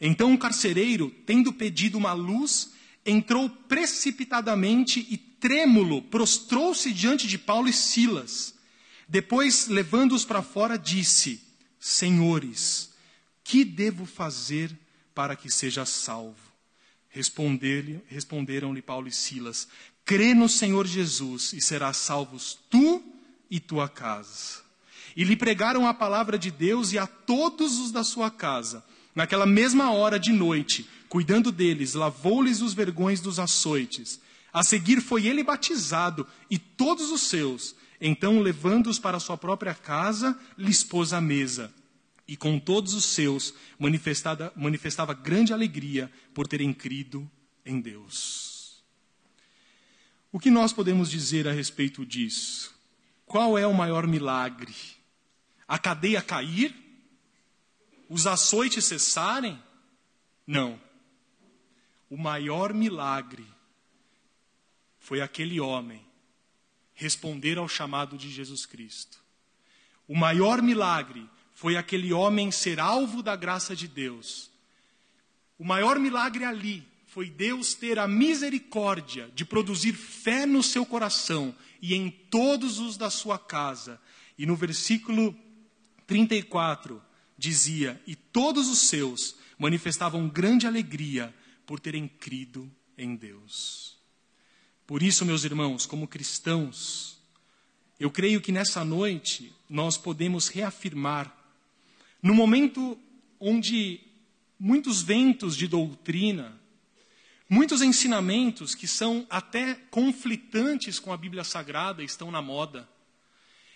[0.00, 2.72] Então o carcereiro, tendo pedido uma luz,
[3.04, 8.57] entrou precipitadamente e trêmulo, prostrou-se diante de Paulo e Silas.
[9.08, 11.40] Depois, levando-os para fora, disse:
[11.80, 12.90] Senhores,
[13.42, 14.76] que devo fazer
[15.14, 16.36] para que seja salvo?
[17.10, 19.66] Responderam-lhe Paulo e Silas:
[20.04, 23.02] Crê no Senhor Jesus e serás salvos tu
[23.50, 24.62] e tua casa.
[25.16, 28.84] E lhe pregaram a palavra de Deus e a todos os da sua casa.
[29.14, 34.20] Naquela mesma hora de noite, cuidando deles, lavou-lhes os vergões dos açoites.
[34.52, 37.74] A seguir foi ele batizado e todos os seus.
[38.00, 41.72] Então, levando-os para sua própria casa, lhes pôs a mesa.
[42.26, 47.28] E com todos os seus manifestava grande alegria por terem crido
[47.64, 48.82] em Deus.
[50.30, 52.74] O que nós podemos dizer a respeito disso?
[53.24, 54.74] Qual é o maior milagre
[55.66, 56.74] a cadeia cair?
[58.08, 59.62] Os açoites cessarem?
[60.46, 60.80] Não.
[62.08, 63.46] O maior milagre
[64.98, 66.07] foi aquele homem
[66.98, 69.18] responder ao chamado de Jesus Cristo.
[70.06, 71.24] O maior milagre
[71.54, 74.50] foi aquele homem ser alvo da graça de Deus.
[75.56, 81.54] O maior milagre ali foi Deus ter a misericórdia de produzir fé no seu coração
[81.80, 84.00] e em todos os da sua casa.
[84.36, 85.36] E no versículo
[86.04, 87.00] 34
[87.36, 91.32] dizia: E todos os seus manifestavam grande alegria
[91.64, 93.97] por terem crido em Deus.
[94.88, 97.18] Por isso, meus irmãos, como cristãos,
[98.00, 101.30] eu creio que nessa noite nós podemos reafirmar,
[102.22, 102.98] no momento
[103.38, 104.00] onde
[104.58, 106.58] muitos ventos de doutrina,
[107.50, 112.88] muitos ensinamentos que são até conflitantes com a Bíblia Sagrada estão na moda.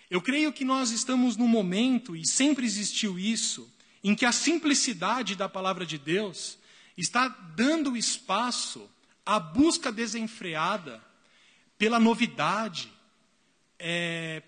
[0.09, 3.71] Eu creio que nós estamos num momento, e sempre existiu isso,
[4.03, 6.57] em que a simplicidade da palavra de Deus
[6.97, 8.89] está dando espaço
[9.25, 11.03] à busca desenfreada
[11.77, 12.91] pela novidade,
[13.79, 14.41] é,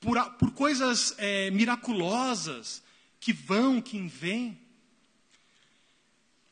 [0.00, 2.82] por, por, coisas é, miraculosas
[3.20, 4.58] que vão, que vêm.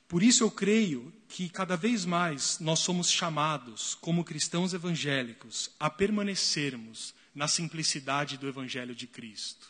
[0.09, 5.91] Por isso eu creio que cada vez mais nós somos chamados, como cristãos evangélicos, a
[5.91, 9.69] permanecermos na simplicidade do Evangelho de Cristo.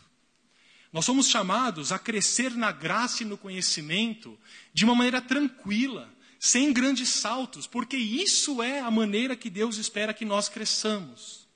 [0.93, 4.39] Nós somos chamados a crescer na graça e no conhecimento
[4.73, 6.14] de uma maneira tranquila,
[6.45, 11.49] sem grandes saltos, porque isso é a maneira que Deus espera que nós cresçamos.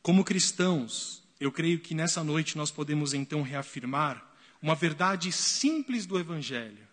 [0.00, 4.24] Como cristãos, eu creio que nessa noite nós podemos então reafirmar
[4.62, 6.86] uma verdade simples do Evangelho,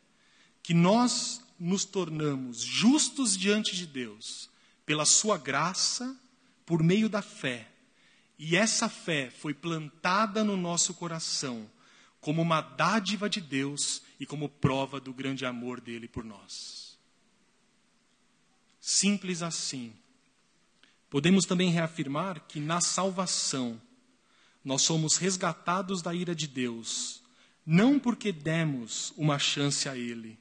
[0.64, 4.50] que nós nos tornamos justos diante de Deus
[4.84, 6.20] pela Sua graça,
[6.66, 7.68] por meio da fé
[8.44, 11.70] e essa fé foi plantada no nosso coração
[12.22, 16.98] como uma dádiva de Deus e como prova do grande amor dele por nós.
[18.80, 19.94] Simples assim.
[21.10, 23.82] Podemos também reafirmar que na salvação
[24.64, 27.22] nós somos resgatados da ira de Deus,
[27.66, 30.40] não porque demos uma chance a Ele,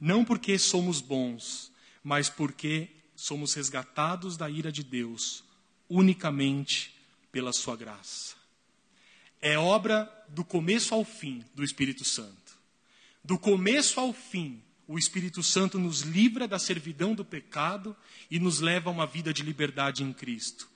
[0.00, 1.70] não porque somos bons,
[2.02, 5.44] mas porque somos resgatados da ira de Deus
[5.88, 6.94] unicamente
[7.30, 8.41] pela sua graça.
[9.42, 12.56] É obra do começo ao fim do Espírito Santo.
[13.24, 17.96] Do começo ao fim, o Espírito Santo nos livra da servidão do pecado
[18.30, 20.68] e nos leva a uma vida de liberdade em Cristo.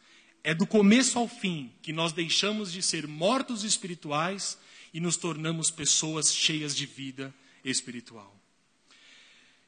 [0.43, 4.59] É do começo ao fim que nós deixamos de ser mortos espirituais
[4.93, 7.33] e nos tornamos pessoas cheias de vida
[7.65, 8.35] espiritual.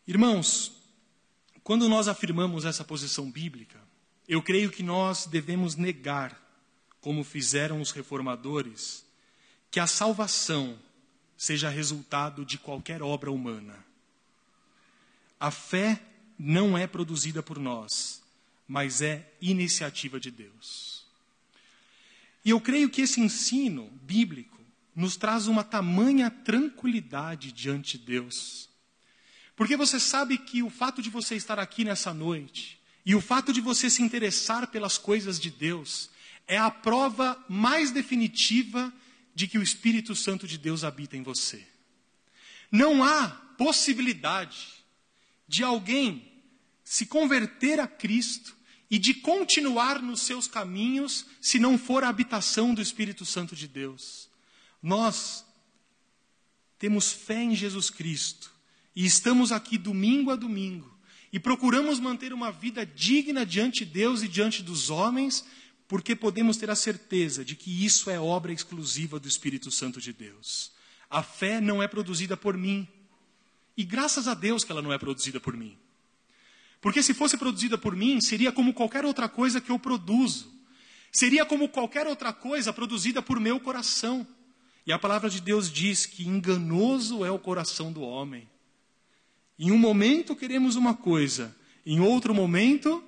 [0.07, 0.73] Irmãos,
[1.63, 3.79] quando nós afirmamos essa posição bíblica,
[4.27, 6.48] eu creio que nós devemos negar
[7.01, 9.05] como fizeram os reformadores,
[9.71, 10.79] que a salvação
[11.37, 13.85] seja resultado de qualquer obra humana.
[15.39, 16.03] A fé
[16.39, 18.23] não é produzida por nós,
[18.67, 21.07] mas é iniciativa de Deus.
[22.45, 24.59] E eu creio que esse ensino bíblico
[24.95, 28.69] nos traz uma tamanha tranquilidade diante de Deus.
[29.55, 33.53] Porque você sabe que o fato de você estar aqui nessa noite e o fato
[33.53, 36.11] de você se interessar pelas coisas de Deus
[36.49, 38.93] é a prova mais definitiva
[39.35, 41.65] de que o Espírito Santo de Deus habita em você.
[42.73, 44.69] Não há possibilidade
[45.47, 46.33] de alguém
[46.83, 48.57] se converter a Cristo
[48.91, 53.69] e de continuar nos seus caminhos se não for a habitação do Espírito Santo de
[53.69, 54.29] Deus.
[54.83, 55.45] Nós
[56.79, 58.51] temos fé em Jesus Cristo
[58.97, 60.99] e estamos aqui domingo a domingo
[61.33, 65.45] e procuramos manter uma vida digna diante de Deus e diante dos homens,
[65.89, 70.13] porque podemos ter a certeza de que isso é obra exclusiva do Espírito Santo de
[70.13, 70.71] Deus.
[71.09, 72.87] A fé não é produzida por mim.
[73.75, 75.79] E graças a Deus que ela não é produzida por mim.
[76.79, 80.53] Porque se fosse produzida por mim, seria como qualquer outra coisa que eu produzo.
[81.11, 84.27] Seria como qualquer outra coisa produzida por meu coração.
[84.87, 88.47] E a palavra de Deus diz que enganoso é o coração do homem.
[89.59, 93.03] Em um momento queremos uma coisa, em outro momento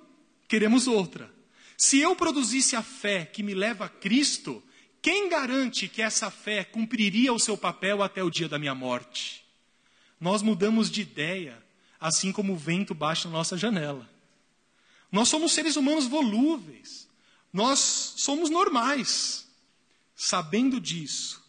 [0.48, 1.39] queremos outra.
[1.80, 4.62] Se eu produzisse a fé que me leva a Cristo,
[5.00, 9.42] quem garante que essa fé cumpriria o seu papel até o dia da minha morte?
[10.20, 11.56] Nós mudamos de ideia,
[11.98, 14.06] assim como o vento baixa na nossa janela.
[15.10, 17.08] Nós somos seres humanos volúveis.
[17.50, 17.78] Nós
[18.18, 19.48] somos normais.
[20.14, 21.42] Sabendo disso,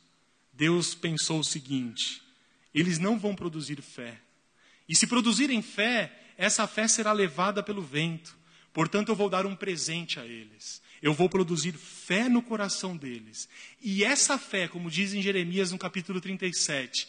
[0.53, 2.23] Deus pensou o seguinte:
[2.73, 4.17] eles não vão produzir fé.
[4.87, 8.39] E se produzirem fé, essa fé será levada pelo vento.
[8.73, 10.81] Portanto, eu vou dar um presente a eles.
[11.01, 13.49] Eu vou produzir fé no coração deles.
[13.81, 17.07] E essa fé, como diz em Jeremias no capítulo 37,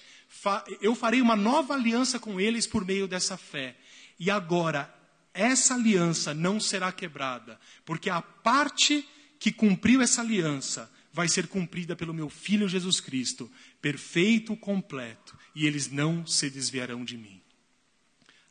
[0.81, 3.77] eu farei uma nova aliança com eles por meio dessa fé.
[4.19, 4.93] E agora,
[5.35, 9.07] essa aliança não será quebrada, porque a parte
[9.39, 13.51] que cumpriu essa aliança vai ser cumprida pelo meu filho Jesus Cristo,
[13.81, 17.41] perfeito, completo, e eles não se desviarão de mim.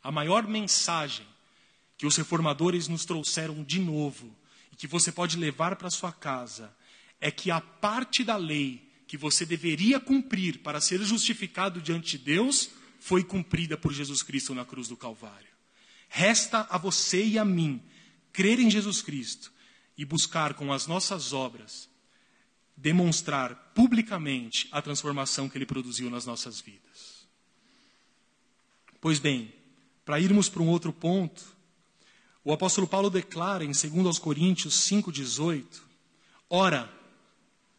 [0.04, 1.26] A maior mensagem
[2.02, 4.36] que os reformadores nos trouxeram de novo
[4.72, 6.76] e que você pode levar para sua casa
[7.20, 12.24] é que a parte da lei que você deveria cumprir para ser justificado diante de
[12.24, 15.52] Deus foi cumprida por Jesus Cristo na cruz do Calvário.
[16.10, 17.80] Resta a você e a mim
[18.34, 19.54] crer em Jesus Cristo
[19.96, 21.88] e buscar com as nossas obras
[22.76, 27.28] demonstrar publicamente a transformação que ele produziu nas nossas vidas.
[29.00, 29.54] Pois bem,
[30.04, 31.61] para irmos para um outro ponto,
[32.44, 35.82] o apóstolo Paulo declara em 2 Coríntios 5,18:
[36.50, 36.92] Ora,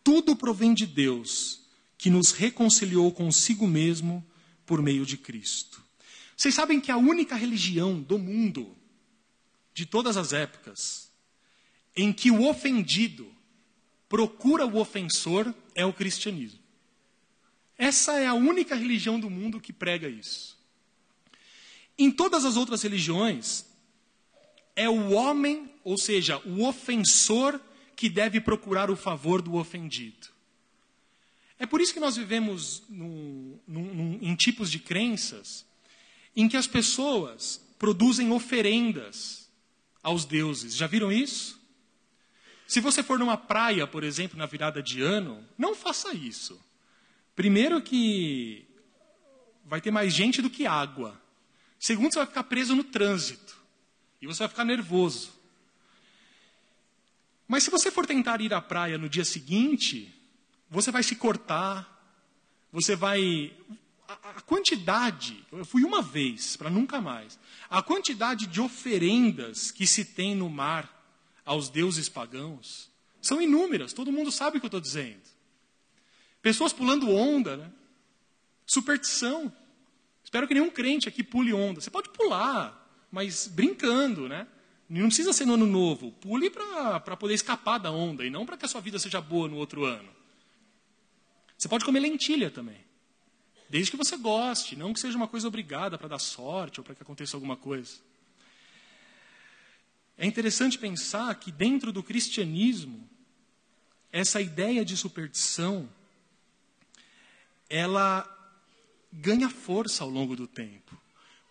[0.05, 1.61] tudo provém de Deus,
[1.99, 4.25] que nos reconciliou consigo mesmo
[4.65, 5.83] por meio de Cristo.
[6.37, 8.77] Vocês sabem que a única religião do mundo,
[9.75, 11.11] de todas as épocas,
[11.95, 13.31] em que o ofendido
[14.09, 16.61] procura o ofensor é o cristianismo.
[17.77, 20.59] Essa é a única religião do mundo que prega isso.
[21.99, 23.65] Em todas as outras religiões,
[24.75, 27.61] é o homem, ou seja, o ofensor,
[27.95, 30.29] que deve procurar o favor do ofendido.
[31.59, 35.65] É por isso que nós vivemos num, num, em tipos de crenças
[36.35, 39.49] em que as pessoas produzem oferendas
[40.03, 40.75] aos deuses.
[40.75, 41.61] Já viram isso?
[42.67, 46.61] Se você for numa praia, por exemplo, na virada de ano, não faça isso.
[47.37, 48.67] Primeiro que
[49.65, 51.21] vai ter mais gente do que água.
[51.79, 53.62] Segundo, você vai ficar preso no trânsito.
[54.23, 55.33] E você vai ficar nervoso.
[57.49, 60.15] Mas se você for tentar ir à praia no dia seguinte,
[60.71, 61.87] você vai se cortar,
[62.73, 63.53] você vai.
[64.09, 67.39] A, quantidade, eu fui uma vez, para nunca mais.
[67.69, 71.03] A quantidade de oferendas que se tem no mar
[71.45, 75.21] aos deuses pagãos são inúmeras, todo mundo sabe o que eu estou dizendo.
[76.41, 77.73] Pessoas pulando onda, né?
[78.67, 79.53] superstição.
[80.25, 81.81] Espero que nenhum crente aqui pule onda.
[81.81, 82.82] Você pode pular,
[83.13, 84.49] mas brincando, né?
[84.89, 86.13] Não precisa ser no ano novo.
[86.13, 89.47] Pule para poder escapar da onda e não para que a sua vida seja boa
[89.47, 90.09] no outro ano.
[91.57, 92.81] Você pode comer lentilha também.
[93.69, 96.95] Desde que você goste, não que seja uma coisa obrigada para dar sorte ou para
[96.95, 97.99] que aconteça alguma coisa.
[100.17, 103.09] É interessante pensar que dentro do cristianismo,
[104.11, 105.89] essa ideia de superstição,
[107.69, 108.29] ela
[109.11, 111.02] ganha força ao longo do tempo.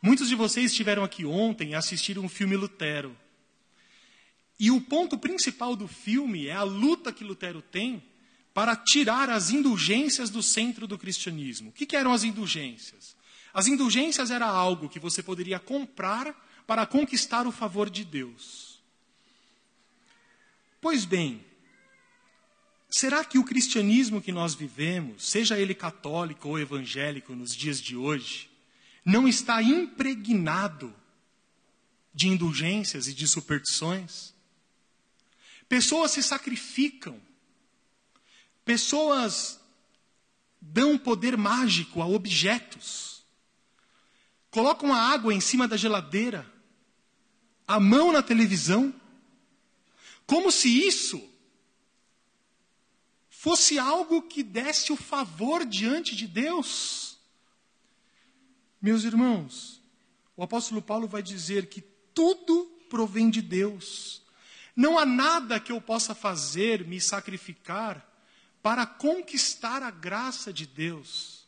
[0.01, 3.15] Muitos de vocês estiveram aqui ontem e assistiram o filme Lutero.
[4.59, 8.03] E o ponto principal do filme é a luta que Lutero tem
[8.53, 11.69] para tirar as indulgências do centro do cristianismo.
[11.69, 13.15] O que, que eram as indulgências?
[13.53, 16.35] As indulgências era algo que você poderia comprar
[16.65, 18.81] para conquistar o favor de Deus.
[20.79, 21.43] Pois bem,
[22.89, 27.95] será que o cristianismo que nós vivemos, seja ele católico ou evangélico nos dias de
[27.95, 28.50] hoje,
[29.03, 30.93] não está impregnado
[32.13, 34.33] de indulgências e de superstições.
[35.67, 37.19] Pessoas se sacrificam,
[38.65, 39.59] pessoas
[40.59, 43.23] dão poder mágico a objetos,
[44.51, 46.45] colocam a água em cima da geladeira,
[47.67, 48.93] a mão na televisão,
[50.25, 51.31] como se isso
[53.29, 57.10] fosse algo que desse o favor diante de Deus.
[58.81, 59.81] Meus irmãos,
[60.35, 61.81] o apóstolo Paulo vai dizer que
[62.13, 64.21] tudo provém de Deus.
[64.75, 68.07] Não há nada que eu possa fazer, me sacrificar,
[68.63, 71.45] para conquistar a graça de Deus.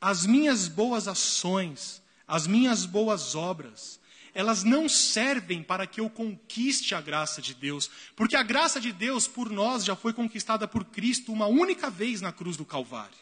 [0.00, 4.00] As minhas boas ações, as minhas boas obras,
[4.34, 8.92] elas não servem para que eu conquiste a graça de Deus, porque a graça de
[8.92, 13.16] Deus por nós já foi conquistada por Cristo uma única vez na cruz do Calvário.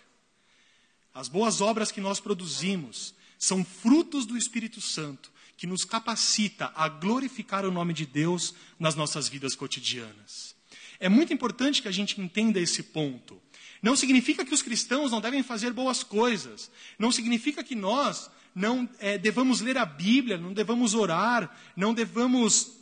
[1.14, 6.89] As boas obras que nós produzimos, são frutos do Espírito Santo que nos capacita a
[6.89, 10.55] glorificar o nome de Deus nas nossas vidas cotidianas.
[11.01, 13.41] É muito importante que a gente entenda esse ponto.
[13.82, 16.70] Não significa que os cristãos não devem fazer boas coisas.
[16.99, 22.72] Não significa que nós não é, devamos ler a Bíblia, não devamos orar, não devamos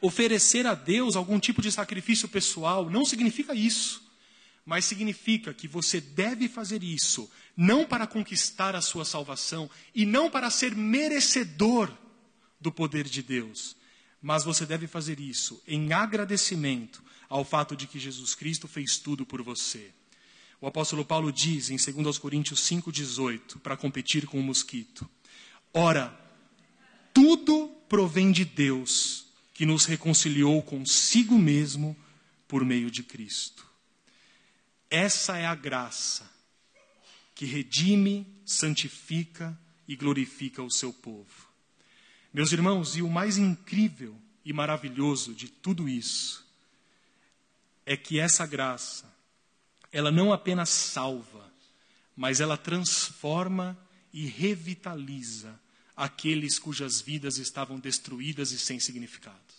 [0.00, 2.90] oferecer a Deus algum tipo de sacrifício pessoal.
[2.90, 4.09] Não significa isso.
[4.64, 10.30] Mas significa que você deve fazer isso não para conquistar a sua salvação e não
[10.30, 11.90] para ser merecedor
[12.60, 13.76] do poder de Deus,
[14.20, 19.24] mas você deve fazer isso em agradecimento ao fato de que Jesus Cristo fez tudo
[19.24, 19.92] por você.
[20.60, 25.08] O apóstolo Paulo diz em 2 Coríntios 5,18, para competir com o mosquito:
[25.72, 26.14] Ora,
[27.14, 31.96] tudo provém de Deus, que nos reconciliou consigo mesmo
[32.46, 33.69] por meio de Cristo.
[34.90, 36.28] Essa é a graça
[37.34, 41.48] que redime, santifica e glorifica o seu povo.
[42.34, 46.46] Meus irmãos, e o mais incrível e maravilhoso de tudo isso
[47.86, 49.10] é que essa graça,
[49.90, 51.52] ela não apenas salva,
[52.16, 53.78] mas ela transforma
[54.12, 55.58] e revitaliza
[55.96, 59.49] aqueles cujas vidas estavam destruídas e sem significado.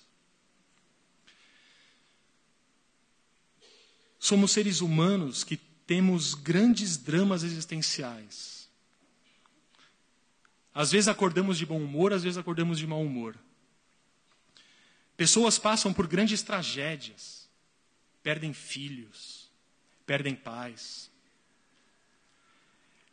[4.22, 8.70] Somos seres humanos que temos grandes dramas existenciais.
[10.72, 13.36] Às vezes acordamos de bom humor, às vezes acordamos de mau humor.
[15.18, 17.50] Pessoas passam por grandes tragédias,
[18.22, 19.50] perdem filhos,
[20.06, 21.10] perdem pais.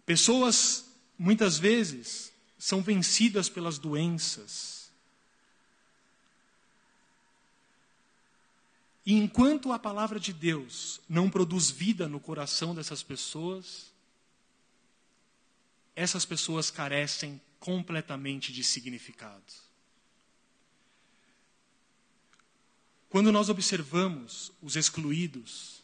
[0.05, 4.78] Pessoas, muitas vezes, são vencidas pelas doenças.
[9.09, 13.91] E enquanto a palavra de Deus não produz vida no coração dessas pessoas,
[15.97, 19.51] essas pessoas carecem completamente de significado.
[23.09, 25.83] Quando nós observamos os excluídos,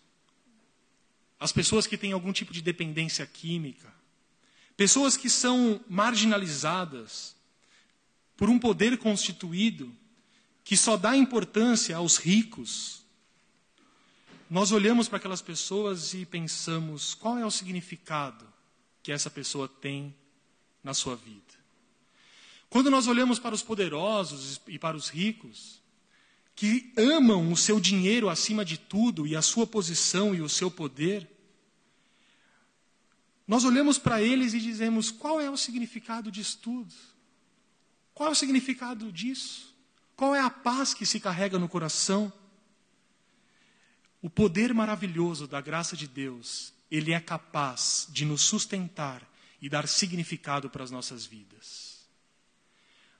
[1.40, 3.90] as pessoas que têm algum tipo de dependência química,
[4.76, 7.34] pessoas que são marginalizadas
[8.36, 9.90] por um poder constituído
[10.62, 13.02] que só dá importância aos ricos,
[14.54, 18.46] nós olhamos para aquelas pessoas e pensamos qual é o significado
[19.02, 20.14] que essa pessoa tem
[20.80, 21.42] na sua vida.
[22.70, 25.82] Quando nós olhamos para os poderosos e para os ricos,
[26.54, 30.70] que amam o seu dinheiro acima de tudo e a sua posição e o seu
[30.70, 31.28] poder,
[33.48, 36.94] nós olhamos para eles e dizemos: qual é o significado disso tudo?
[38.14, 39.74] Qual é o significado disso?
[40.14, 42.32] Qual é a paz que se carrega no coração?
[44.24, 49.22] O poder maravilhoso da graça de Deus, ele é capaz de nos sustentar
[49.60, 52.06] e dar significado para as nossas vidas.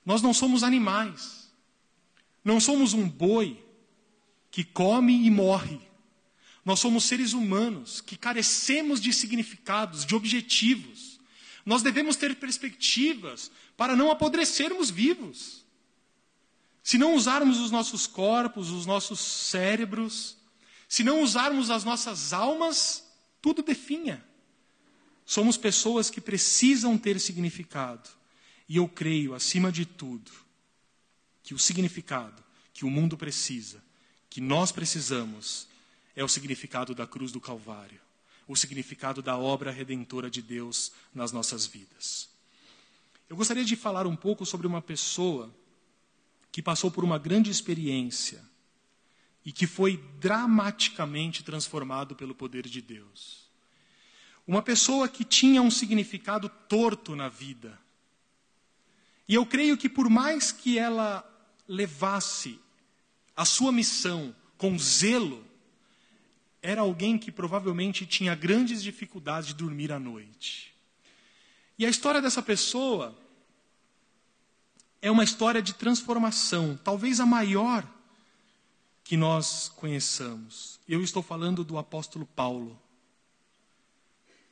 [0.02, 1.52] Nós não somos animais.
[2.42, 3.62] Não somos um boi
[4.50, 5.78] que come e morre.
[6.64, 11.20] Nós somos seres humanos que carecemos de significados, de objetivos.
[11.66, 15.66] Nós devemos ter perspectivas para não apodrecermos vivos.
[16.82, 20.42] Se não usarmos os nossos corpos, os nossos cérebros,
[20.94, 23.02] se não usarmos as nossas almas,
[23.42, 24.24] tudo definha.
[25.26, 28.08] Somos pessoas que precisam ter significado.
[28.68, 30.30] E eu creio, acima de tudo,
[31.42, 32.40] que o significado
[32.72, 33.82] que o mundo precisa,
[34.30, 35.66] que nós precisamos,
[36.14, 38.00] é o significado da cruz do Calvário,
[38.46, 42.28] o significado da obra redentora de Deus nas nossas vidas.
[43.28, 45.52] Eu gostaria de falar um pouco sobre uma pessoa
[46.52, 48.53] que passou por uma grande experiência
[49.44, 53.44] e que foi dramaticamente transformado pelo poder de Deus.
[54.46, 57.78] Uma pessoa que tinha um significado torto na vida.
[59.28, 61.24] E eu creio que por mais que ela
[61.66, 62.58] levasse
[63.36, 65.44] a sua missão com zelo,
[66.62, 70.74] era alguém que provavelmente tinha grandes dificuldades de dormir à noite.
[71.78, 73.16] E a história dessa pessoa
[75.02, 77.86] é uma história de transformação, talvez a maior
[79.04, 80.80] que nós conheçamos.
[80.88, 82.80] Eu estou falando do apóstolo Paulo,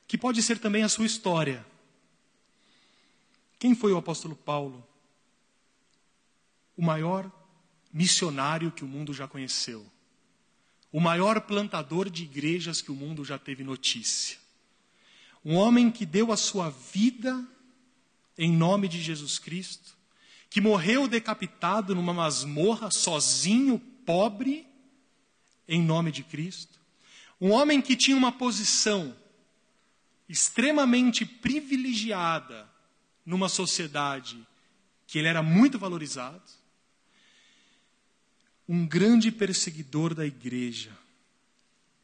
[0.07, 1.67] que pode ser também a sua história.
[3.59, 4.87] Quem foi o apóstolo Paulo?
[6.77, 7.31] o maior
[7.93, 9.87] missionário que o mundo já conheceu,
[10.91, 14.39] o maior plantador de igrejas que o mundo já teve notícia.
[15.45, 17.47] Um homem que deu a sua vida
[18.37, 19.97] em nome de Jesus Cristo,
[20.49, 24.67] que morreu decapitado numa masmorra, sozinho, pobre,
[25.67, 26.79] em nome de Cristo.
[27.41, 29.17] Um homem que tinha uma posição
[30.29, 32.71] extremamente privilegiada
[33.25, 34.47] numa sociedade
[35.07, 36.43] que ele era muito valorizado
[38.69, 40.97] um grande perseguidor da igreja,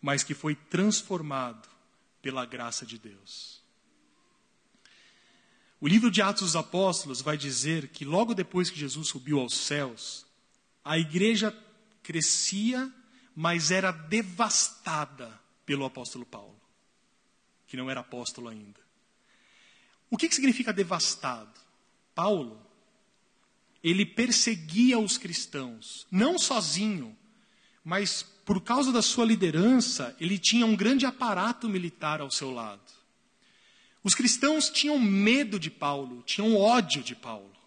[0.03, 1.69] mas que foi transformado
[2.21, 3.63] pela graça de Deus.
[5.81, 9.57] O livro de Atos dos Apóstolos vai dizer que logo depois que Jesus subiu aos
[9.57, 10.27] céus,
[10.85, 11.51] a igreja
[12.09, 12.91] crescia,
[13.37, 16.59] mas era devastada pelo apóstolo Paulo,
[17.67, 18.81] que não era apóstolo ainda.
[20.09, 21.53] O que, que significa devastado?
[22.15, 22.67] Paulo
[23.85, 27.15] ele perseguia os cristãos, não sozinho,
[27.85, 32.81] mas por causa da sua liderança, ele tinha um grande aparato militar ao seu lado.
[34.03, 37.58] Os cristãos tinham medo de Paulo, tinham ódio de Paulo.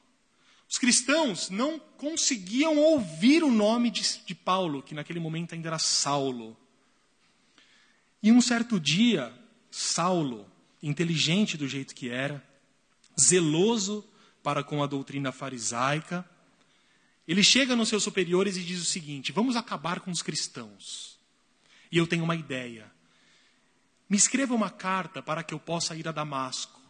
[0.72, 5.78] Os cristãos não conseguiam ouvir o nome de, de Paulo, que naquele momento ainda era
[5.78, 6.56] Saulo.
[8.24, 9.38] E um certo dia,
[9.70, 10.50] Saulo,
[10.82, 12.42] inteligente do jeito que era,
[13.20, 14.08] zeloso
[14.42, 16.26] para com a doutrina farisaica.
[17.28, 21.20] Ele chega nos seus superiores e diz o seguinte: vamos acabar com os cristãos.
[21.92, 22.90] E eu tenho uma ideia.
[24.10, 26.81] Me escreva uma carta para que eu possa ir a Damasco.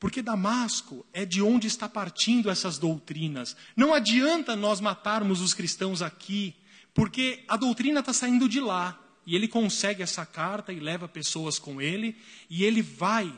[0.00, 3.54] Porque Damasco é de onde está partindo essas doutrinas.
[3.76, 6.56] Não adianta nós matarmos os cristãos aqui,
[6.94, 8.98] porque a doutrina está saindo de lá.
[9.26, 12.16] E ele consegue essa carta e leva pessoas com ele,
[12.48, 13.30] e ele vai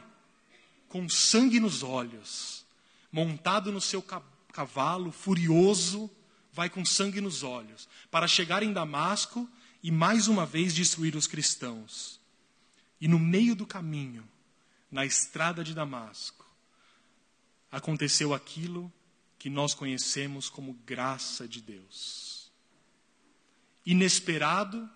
[0.89, 2.65] com sangue nos olhos,
[3.11, 4.01] montado no seu
[4.53, 6.09] cavalo, furioso,
[6.53, 9.51] vai com sangue nos olhos, para chegar em Damasco
[9.83, 12.21] e mais uma vez destruir os cristãos.
[13.01, 14.23] E no meio do caminho,
[14.91, 16.42] na estrada de Damasco,
[17.73, 18.93] aconteceu aquilo
[19.39, 22.53] que nós conhecemos como graça de Deus.
[23.85, 24.89] Inesperado.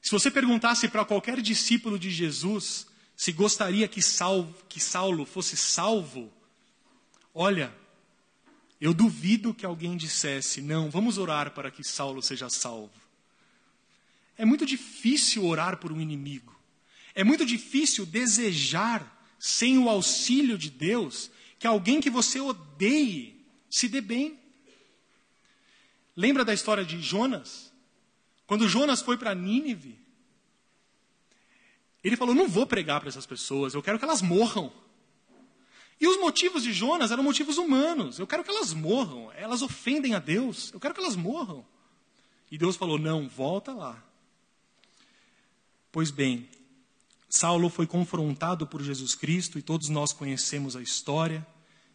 [0.00, 2.86] Se você perguntasse para qualquer discípulo de Jesus
[3.16, 6.32] se gostaria que, Saulo, que Saulo fosse salvo,
[7.34, 7.74] olha,
[8.80, 12.92] eu duvido que alguém dissesse: não, vamos orar para que Saulo seja salvo.
[14.36, 16.56] É muito difícil orar por um inimigo.
[17.12, 21.28] É muito difícil desejar, sem o auxílio de Deus,
[21.58, 24.38] que alguém que você odeie se dê bem.
[26.16, 27.72] Lembra da história de Jonas?
[28.46, 29.98] Quando Jonas foi para Nínive,
[32.02, 34.72] ele falou: Não vou pregar para essas pessoas, eu quero que elas morram.
[36.00, 38.18] E os motivos de Jonas eram motivos humanos.
[38.18, 39.32] Eu quero que elas morram.
[39.32, 40.72] Elas ofendem a Deus.
[40.72, 41.66] Eu quero que elas morram.
[42.50, 44.02] E Deus falou: Não, volta lá.
[45.90, 46.48] Pois bem,
[47.28, 51.46] Saulo foi confrontado por Jesus Cristo e todos nós conhecemos a história.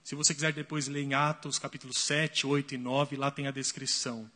[0.04, 3.52] Se você quiser depois ler em Atos, capítulo 7, 8 e 9, lá tem a
[3.52, 4.30] descrição.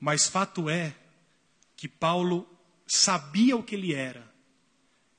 [0.00, 0.94] Mas fato é
[1.76, 2.48] que Paulo
[2.86, 4.28] sabia o que ele era,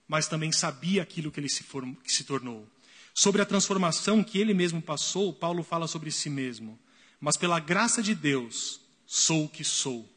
[0.07, 1.63] mas também sabia aquilo que ele se,
[2.03, 2.67] que se tornou.
[3.13, 6.77] Sobre a transformação que ele mesmo passou, Paulo fala sobre si mesmo.
[7.19, 10.07] Mas pela graça de Deus, sou o que sou.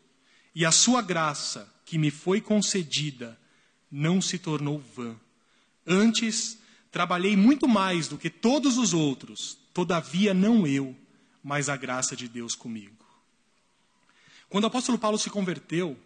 [0.54, 3.39] E a sua graça, que me foi concedida,
[3.90, 5.16] não se tornou vã.
[5.86, 6.58] Antes,
[6.90, 10.96] trabalhei muito mais do que todos os outros, todavia não eu,
[11.42, 13.04] mas a graça de Deus comigo.
[14.48, 15.96] Quando o apóstolo Paulo se converteu,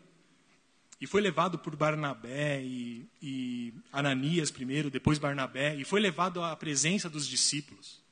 [1.01, 6.55] e foi levado por Barnabé e, e Ananias primeiro, depois Barnabé, e foi levado à
[6.57, 8.03] presença dos discípulos.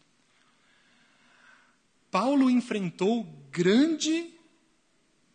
[2.11, 4.35] Paulo enfrentou grande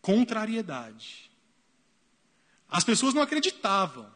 [0.01, 1.31] contrariedade.
[2.69, 4.07] As pessoas não acreditavam,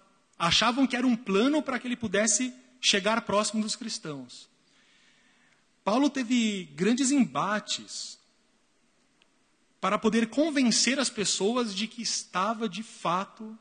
[0.41, 4.49] achavam que era um plano para que ele pudesse chegar próximo dos cristãos.
[5.83, 8.19] Paulo teve grandes embates
[9.79, 13.57] para poder convencer as pessoas de que estava de fato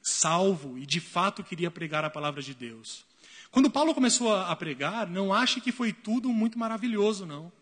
[0.00, 3.04] salvo e de fato queria pregar a palavra de Deus.
[3.50, 7.52] Quando Paulo começou a pregar, não ache que foi tudo muito maravilhoso, não.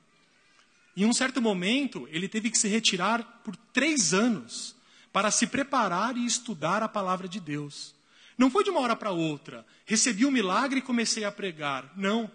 [0.97, 4.77] Em um certo momento, ele teve que se retirar por três anos
[5.13, 7.99] para se preparar e estudar a palavra de Deus.
[8.41, 9.67] Não foi de uma hora para outra.
[9.85, 11.93] Recebi o um milagre e comecei a pregar.
[11.95, 12.31] Não.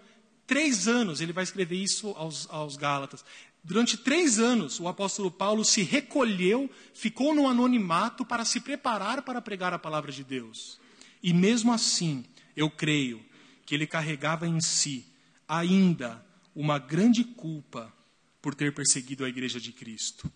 [0.46, 3.24] Três anos, ele vai escrever isso aos, aos Gálatas.
[3.64, 9.42] Durante três anos, o apóstolo Paulo se recolheu, ficou no anonimato para se preparar para
[9.42, 10.78] pregar a palavra de Deus.
[11.20, 12.24] E mesmo assim,
[12.56, 13.20] eu creio
[13.66, 15.04] que ele carregava em si
[15.48, 17.92] ainda uma grande culpa
[18.40, 20.32] por ter perseguido a igreja de Cristo.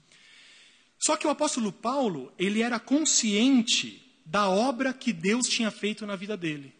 [0.98, 6.14] Só que o apóstolo Paulo, ele era consciente da obra que Deus tinha feito na
[6.14, 6.72] vida dele.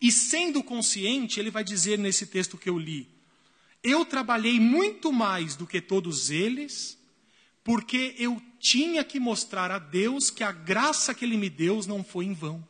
[0.00, 3.08] E sendo consciente, ele vai dizer nesse texto que eu li:
[3.84, 6.98] eu trabalhei muito mais do que todos eles,
[7.62, 12.02] porque eu tinha que mostrar a Deus que a graça que Ele me deu não
[12.02, 12.66] foi em vão.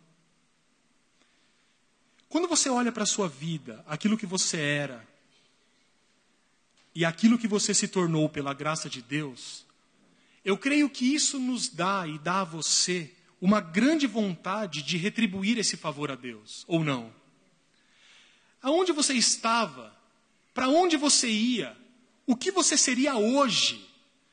[2.28, 5.08] Quando você olha para a sua vida, aquilo que você era,
[6.94, 9.64] e aquilo que você se tornou pela graça de Deus,
[10.44, 15.58] eu creio que isso nos dá e dá a você uma grande vontade de retribuir
[15.58, 17.12] esse favor a Deus, ou não?
[18.62, 19.96] Aonde você estava
[20.54, 21.76] para onde você ia?
[22.26, 23.86] O que você seria hoje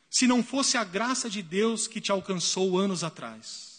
[0.10, 3.74] se não fosse a graça de Deus que te alcançou anos atrás?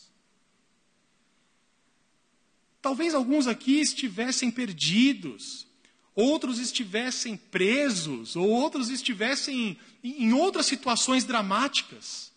[2.81, 5.66] Talvez alguns aqui estivessem perdidos,
[6.14, 12.31] outros estivessem presos, ou outros estivessem em outras situações dramáticas.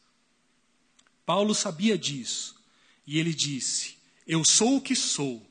[1.26, 2.57] Paulo sabia disso,
[3.08, 3.98] e ele disse:
[4.28, 5.50] Eu sou o que sou.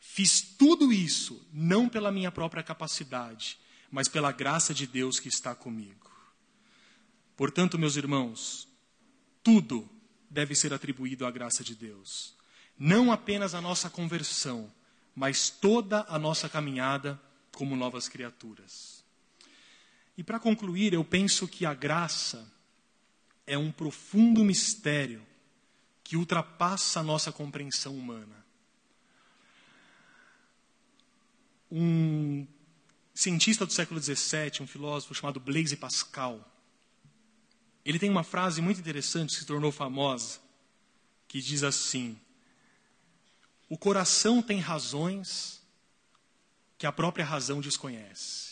[0.00, 3.56] Fiz tudo isso não pela minha própria capacidade,
[3.90, 6.10] mas pela graça de Deus que está comigo.
[7.36, 8.68] Portanto, meus irmãos,
[9.42, 9.88] tudo
[10.28, 12.34] deve ser atribuído à graça de Deus.
[12.78, 14.70] Não apenas a nossa conversão,
[15.14, 17.20] mas toda a nossa caminhada
[17.52, 19.04] como novas criaturas.
[20.16, 22.50] E para concluir, eu penso que a graça
[23.46, 25.26] é um profundo mistério
[26.12, 28.44] que ultrapassa a nossa compreensão humana.
[31.70, 32.46] um
[33.14, 36.46] cientista do século XVII, um filósofo chamado Blaise Pascal.
[37.82, 40.38] Ele tem uma frase muito interessante que se tornou famosa,
[41.26, 42.20] que diz assim:
[43.70, 45.62] O coração tem razões
[46.76, 48.51] que a própria razão desconhece.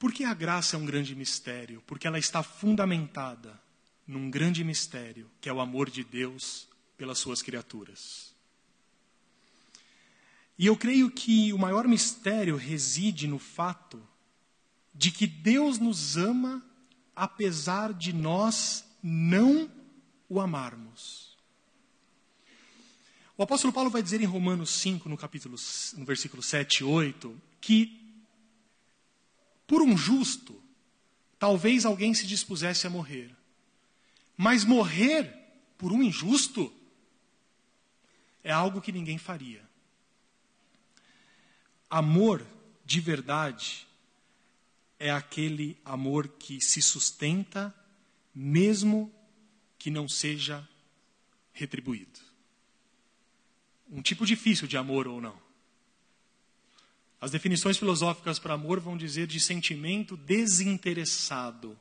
[0.00, 1.82] Por que a graça é um grande mistério?
[1.86, 3.60] Porque ela está fundamentada
[4.06, 8.34] num grande mistério, que é o amor de Deus pelas suas criaturas.
[10.58, 14.02] E eu creio que o maior mistério reside no fato
[14.94, 16.64] de que Deus nos ama
[17.14, 19.70] apesar de nós não
[20.30, 21.36] o amarmos.
[23.36, 25.56] O apóstolo Paulo vai dizer em Romanos 5, no capítulo
[25.98, 27.99] no versículo 7 e 8, que
[29.70, 30.60] por um justo,
[31.38, 33.30] talvez alguém se dispusesse a morrer.
[34.36, 35.32] Mas morrer
[35.78, 36.74] por um injusto
[38.42, 39.62] é algo que ninguém faria.
[41.88, 42.44] Amor
[42.84, 43.86] de verdade
[44.98, 47.72] é aquele amor que se sustenta
[48.34, 49.08] mesmo
[49.78, 50.68] que não seja
[51.52, 52.18] retribuído.
[53.88, 55.40] Um tipo difícil de amor ou não.
[57.20, 61.78] As definições filosóficas para amor vão dizer de sentimento desinteressado.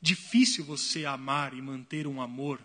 [0.00, 2.60] Difícil você amar e manter um amor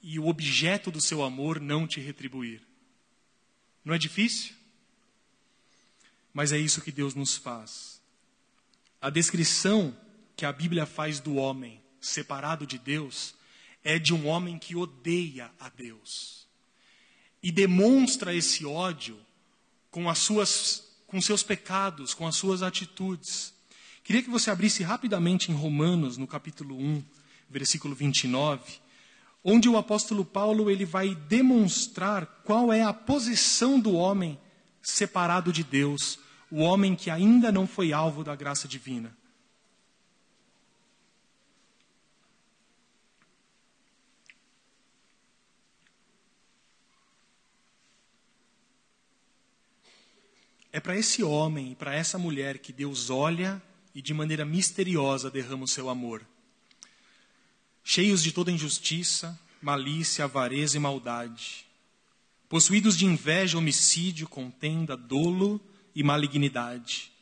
[0.00, 2.62] e o objeto do seu amor não te retribuir.
[3.84, 4.54] Não é difícil?
[6.32, 8.00] Mas é isso que Deus nos faz.
[9.00, 9.96] A descrição
[10.36, 13.34] que a Bíblia faz do homem separado de Deus
[13.82, 16.43] é de um homem que odeia a Deus
[17.44, 19.18] e demonstra esse ódio
[19.90, 23.52] com as suas com seus pecados, com as suas atitudes.
[24.02, 27.04] Queria que você abrisse rapidamente em Romanos, no capítulo 1,
[27.48, 28.80] versículo 29,
[29.44, 34.36] onde o apóstolo Paulo ele vai demonstrar qual é a posição do homem
[34.82, 36.18] separado de Deus,
[36.50, 39.16] o homem que ainda não foi alvo da graça divina.
[50.74, 53.62] É para esse homem e para essa mulher que Deus olha
[53.94, 56.26] e de maneira misteriosa derrama o seu amor.
[57.84, 61.64] Cheios de toda injustiça, malícia, avareza e maldade,
[62.48, 65.60] possuídos de inveja, homicídio, contenda, dolo
[65.94, 67.12] e malignidade,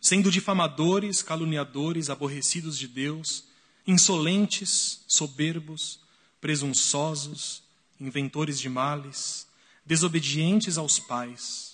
[0.00, 3.44] sendo difamadores, caluniadores, aborrecidos de Deus,
[3.86, 6.00] insolentes, soberbos,
[6.40, 7.62] presunçosos,
[8.00, 9.46] inventores de males,
[9.84, 11.67] desobedientes aos pais,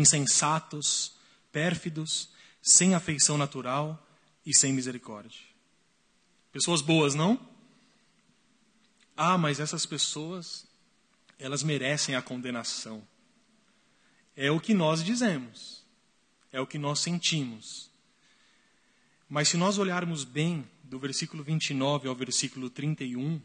[0.00, 1.12] insensatos,
[1.52, 2.30] pérfidos,
[2.62, 4.06] sem afeição natural
[4.44, 5.40] e sem misericórdia.
[6.52, 7.40] Pessoas boas, não?
[9.16, 10.66] Ah, mas essas pessoas,
[11.38, 13.06] elas merecem a condenação.
[14.36, 15.84] É o que nós dizemos,
[16.52, 17.90] é o que nós sentimos.
[19.28, 23.40] Mas se nós olharmos bem do versículo 29 ao versículo 31,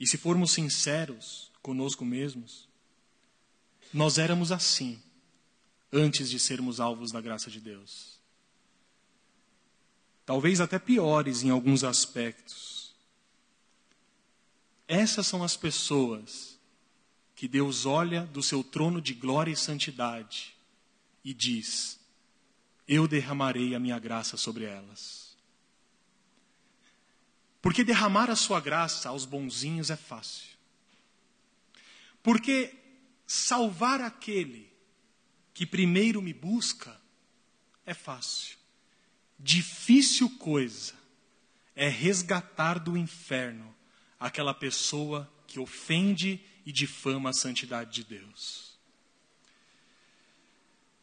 [0.00, 2.68] e se formos sinceros conosco mesmos,
[3.92, 5.00] nós éramos assim
[5.92, 8.18] antes de sermos alvos da graça de Deus
[10.28, 12.94] talvez até piores em alguns aspectos.
[14.86, 16.60] Essas são as pessoas
[17.34, 20.54] que Deus olha do seu trono de glória e santidade
[21.24, 21.98] e diz:
[22.86, 25.34] Eu derramarei a minha graça sobre elas.
[27.62, 30.58] Porque derramar a sua graça aos bonzinhos é fácil.
[32.22, 32.76] Porque
[33.26, 34.67] salvar aquele
[35.58, 36.96] que primeiro me busca
[37.84, 38.56] é fácil.
[39.36, 40.94] Difícil coisa
[41.74, 43.74] é resgatar do inferno
[44.20, 48.78] aquela pessoa que ofende e difama a santidade de Deus.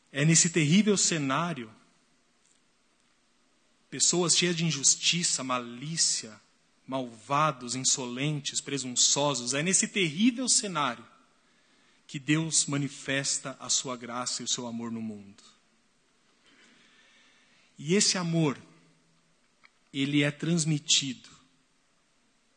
[0.10, 1.70] É nesse terrível cenário,
[3.90, 6.40] pessoas cheias de injustiça, malícia,
[6.88, 11.06] malvados, insolentes, presunçosos, é nesse terrível cenário
[12.08, 15.44] que Deus manifesta a sua graça e o seu amor no mundo.
[17.78, 18.58] E esse amor,
[19.92, 21.30] ele é transmitido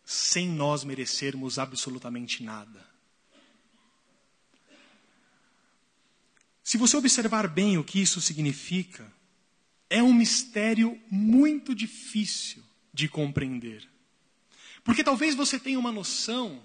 [0.05, 2.87] sem nós merecermos absolutamente nada.
[6.63, 9.11] Se você observar bem o que isso significa,
[9.91, 13.89] é um mistério muito difícil de compreender.
[14.85, 16.63] Porque talvez você tenha uma noção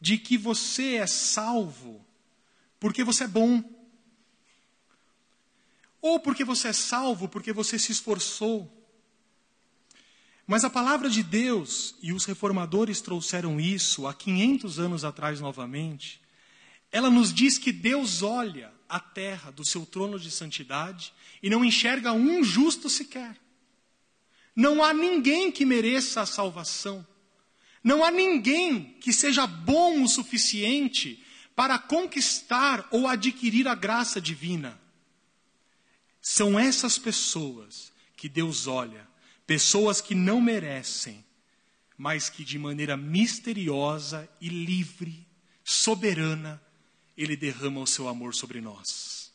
[0.00, 2.06] de que você é salvo
[2.78, 3.62] porque você é bom,
[6.00, 8.72] ou porque você é salvo, porque você se esforçou.
[10.46, 16.20] Mas a palavra de Deus, e os reformadores trouxeram isso há 500 anos atrás novamente,
[16.92, 21.64] ela nos diz que Deus olha a terra do seu trono de santidade e não
[21.64, 23.36] enxerga um justo sequer.
[24.54, 27.04] Não há ninguém que mereça a salvação.
[27.86, 31.24] Não há ninguém que seja bom o suficiente
[31.54, 34.76] para conquistar ou adquirir a graça divina.
[36.20, 39.06] São essas pessoas que Deus olha,
[39.46, 41.24] pessoas que não merecem,
[41.96, 45.24] mas que de maneira misteriosa e livre,
[45.62, 46.60] soberana,
[47.16, 49.32] Ele derrama o seu amor sobre nós.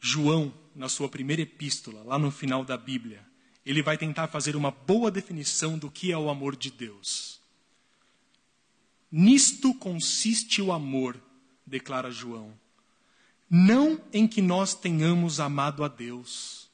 [0.00, 3.35] João, na sua primeira epístola, lá no final da Bíblia,
[3.66, 7.40] ele vai tentar fazer uma boa definição do que é o amor de Deus.
[9.12, 11.20] Nisto consiste o amor,
[11.66, 12.54] declara João
[13.48, 16.68] não em que nós tenhamos amado a Deus,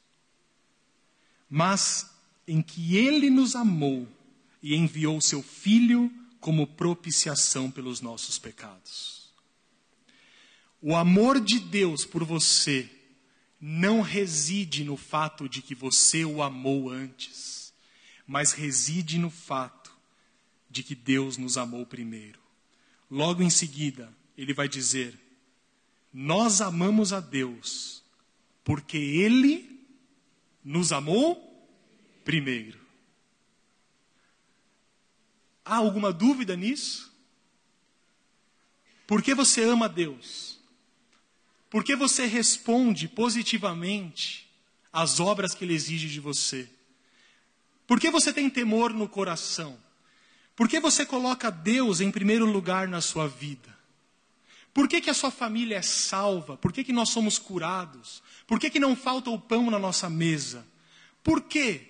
[1.48, 2.10] mas
[2.48, 4.08] em que Ele nos amou
[4.62, 9.30] e enviou seu Filho como propiciação pelos nossos pecados.
[10.80, 12.90] O amor de Deus por você
[13.64, 17.72] não reside no fato de que você o amou antes,
[18.26, 19.96] mas reside no fato
[20.68, 22.40] de que Deus nos amou primeiro.
[23.08, 25.16] Logo em seguida, ele vai dizer:
[26.12, 28.02] nós amamos a Deus
[28.64, 29.80] porque Ele
[30.64, 31.64] nos amou
[32.24, 32.80] primeiro.
[35.64, 37.12] Há alguma dúvida nisso?
[39.06, 40.51] Por que você ama a Deus?
[41.72, 44.46] Por que você responde positivamente
[44.92, 46.68] às obras que Ele exige de você?
[47.86, 49.78] Por que você tem temor no coração?
[50.54, 53.74] Por que você coloca Deus em primeiro lugar na sua vida?
[54.74, 56.58] Por que, que a sua família é salva?
[56.58, 58.22] Por que, que nós somos curados?
[58.46, 60.66] Por que, que não falta o pão na nossa mesa?
[61.24, 61.88] Por quê?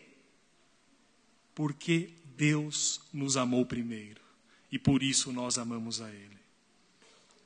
[1.56, 4.22] Porque Deus nos amou primeiro
[4.70, 6.41] e por isso nós amamos a Ele.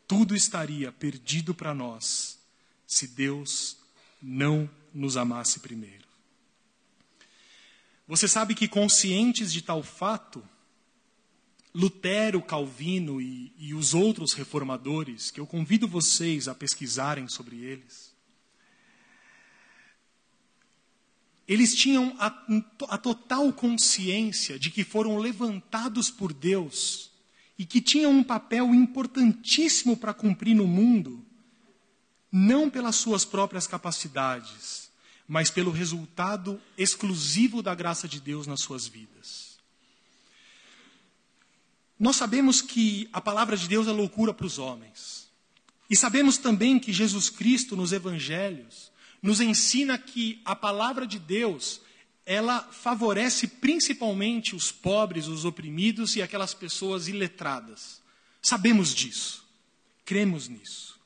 [0.06, 2.38] Tudo estaria perdido para nós
[2.86, 3.76] se Deus
[4.22, 6.06] não nos amasse primeiro.
[8.06, 10.42] Você sabe que, conscientes de tal fato,
[11.74, 18.14] Lutero, Calvino e, e os outros reformadores, que eu convido vocês a pesquisarem sobre eles,
[21.46, 22.26] eles tinham a,
[22.88, 27.10] a, total consciência de que foram levantados por Deus
[27.58, 31.24] e que tinham um papel importantíssimo para cumprir no mundo,
[32.30, 34.90] não pelas suas próprias capacidades,
[35.26, 39.56] mas pelo resultado exclusivo da graça de Deus nas suas vidas.
[41.98, 45.30] Nós sabemos que a palavra de Deus é loucura para os homens.
[45.88, 48.92] E sabemos também que Jesus Cristo, nos evangelhos,
[49.22, 51.80] nos ensina que a palavra de Deus,
[52.26, 58.02] ela favorece principalmente os pobres, os oprimidos e aquelas pessoas iletradas.
[58.42, 59.46] Sabemos disso.
[60.04, 60.98] Cremos nisso.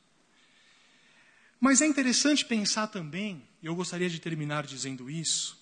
[1.60, 5.60] Mas é interessante pensar também, e eu gostaria de terminar dizendo isso,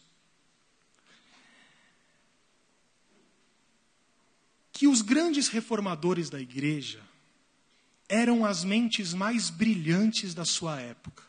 [4.73, 7.03] que os grandes reformadores da igreja
[8.09, 11.28] eram as mentes mais brilhantes da sua época.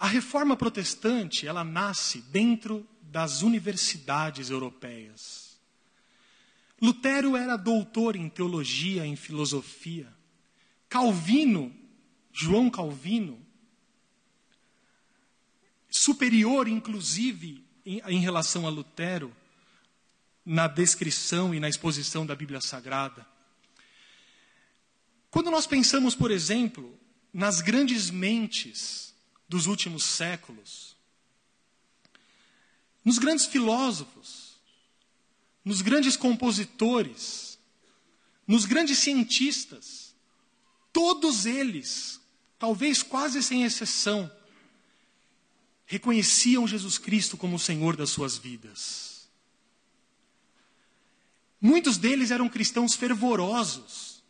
[0.00, 5.60] A reforma protestante, ela nasce dentro das universidades europeias.
[6.80, 10.10] Lutero era doutor em teologia, em filosofia.
[10.88, 11.70] Calvino,
[12.32, 13.38] João Calvino,
[15.90, 19.36] superior inclusive em, em relação a Lutero,
[20.46, 23.26] na descrição e na exposição da Bíblia Sagrada.
[25.30, 26.98] Quando nós pensamos, por exemplo,
[27.34, 29.09] nas grandes mentes
[29.50, 30.94] dos últimos séculos,
[33.04, 34.60] nos grandes filósofos,
[35.64, 37.58] nos grandes compositores,
[38.46, 40.14] nos grandes cientistas,
[40.92, 42.20] todos eles,
[42.60, 44.30] talvez quase sem exceção,
[45.84, 49.28] reconheciam Jesus Cristo como o Senhor das suas vidas.
[51.60, 54.22] Muitos deles eram cristãos fervorosos,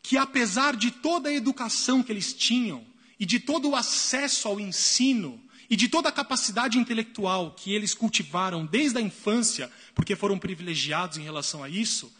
[0.00, 2.91] que apesar de toda a educação que eles tinham,
[3.22, 5.40] e de todo o acesso ao ensino,
[5.70, 11.18] e de toda a capacidade intelectual que eles cultivaram desde a infância, porque foram privilegiados
[11.18, 12.12] em relação a isso,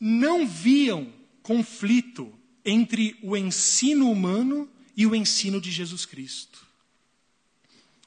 [0.00, 1.12] não viam
[1.42, 2.32] conflito
[2.64, 4.66] entre o ensino humano
[4.96, 6.66] e o ensino de Jesus Cristo.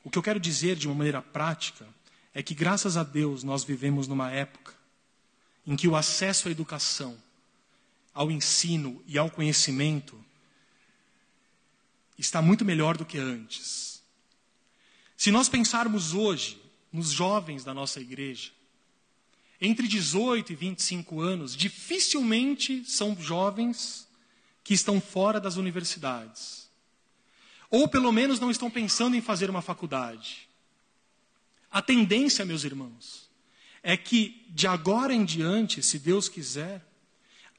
[0.03, 1.88] O que eu quero dizer de uma maneira prática
[2.34, 4.73] é que, graças a Deus, nós vivemos numa época
[5.64, 7.15] em que o acesso à educação,
[8.15, 10.19] ao ensino e ao conhecimento
[12.21, 14.03] está muito melhor do que antes.
[15.15, 18.51] Se nós pensarmos hoje nos jovens da nossa igreja,
[19.61, 24.07] entre 18 e 25 anos, dificilmente são jovens
[24.63, 26.69] que estão fora das universidades.
[27.69, 30.47] Ou pelo menos não estão pensando em fazer uma faculdade.
[31.69, 33.29] A tendência, meus irmãos,
[33.83, 36.85] é que de agora em diante, se Deus quiser,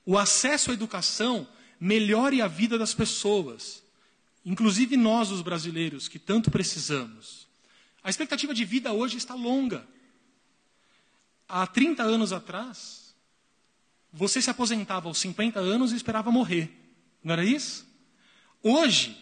[0.05, 1.47] o acesso à educação
[1.79, 3.83] melhore a vida das pessoas,
[4.45, 7.47] inclusive nós, os brasileiros, que tanto precisamos.
[8.03, 9.87] A expectativa de vida hoje está longa.
[11.49, 13.15] Há 30 anos atrás,
[14.13, 16.71] você se aposentava aos 50 anos e esperava morrer.
[17.23, 17.87] Não era isso?
[18.63, 19.17] Hoje,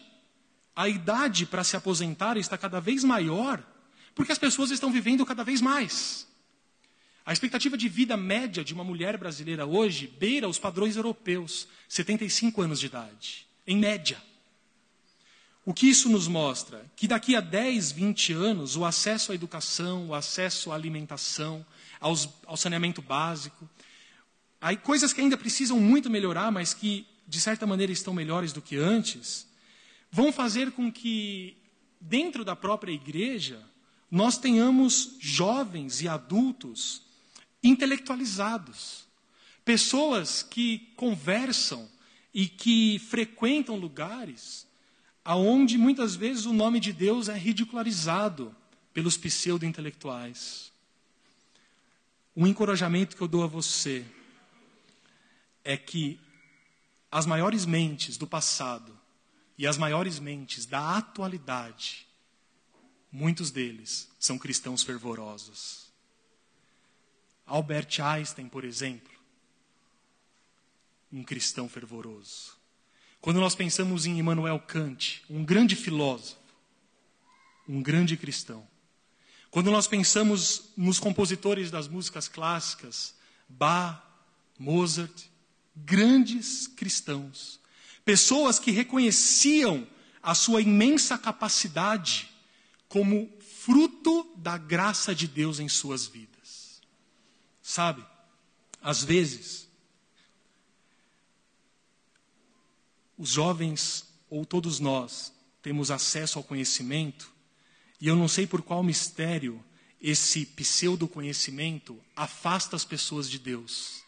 [0.75, 3.63] a idade para se aposentar está cada vez maior,
[4.15, 6.27] porque as pessoas estão vivendo cada vez mais.
[7.27, 12.63] A expectativa de vida média de uma mulher brasileira hoje beira os padrões europeus, 75
[12.63, 14.23] anos de idade, em média.
[15.69, 16.91] O que isso nos mostra?
[16.97, 21.63] Que daqui a 10, 20 anos, o acesso à educação, o acesso à alimentação,
[22.01, 23.69] aos, ao saneamento básico,
[24.63, 28.63] há coisas que ainda precisam muito melhorar, mas que, de certa maneira, estão melhores do
[28.63, 29.47] que antes,
[30.11, 31.55] vão fazer com que,
[32.01, 33.63] dentro da própria igreja,
[34.11, 37.03] nós tenhamos jovens e adultos
[37.63, 39.05] intelectualizados.
[39.67, 41.87] Pessoas que conversam
[42.33, 44.67] e que frequentam lugares
[45.29, 48.57] aonde muitas vezes o nome de Deus é ridicularizado
[48.95, 50.73] pelos pseudo-intelectuais.
[52.35, 54.07] O encorajamento que eu dou a você
[55.63, 56.19] é que
[57.11, 58.99] as maiores mentes do passado
[59.59, 62.07] e as maiores mentes da atualidade,
[63.13, 65.93] muitos deles são cristãos fervorosos.
[67.45, 69.13] Albert Einstein, por exemplo,
[71.13, 72.58] um cristão fervoroso.
[73.21, 76.39] Quando nós pensamos em Immanuel Kant, um grande filósofo,
[77.69, 78.67] um grande cristão.
[79.51, 83.15] Quando nós pensamos nos compositores das músicas clássicas,
[83.49, 84.03] Bach,
[84.59, 85.25] Mozart,
[85.75, 87.61] grandes cristãos,
[88.05, 89.87] pessoas que reconheciam
[90.23, 92.29] a sua imensa capacidade
[92.89, 96.81] como fruto da graça de Deus em suas vidas.
[97.63, 98.05] Sabe,
[98.81, 99.68] às vezes,
[103.19, 107.31] os jovens, ou todos nós, temos acesso ao conhecimento,
[108.01, 109.63] e eu não sei por qual mistério
[110.01, 114.03] esse pseudo-conhecimento afasta as pessoas de Deus,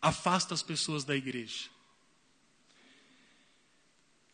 [0.00, 1.70] afasta as pessoas da igreja.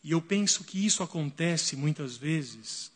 [0.03, 2.91] E eu penso que isso acontece muitas vezes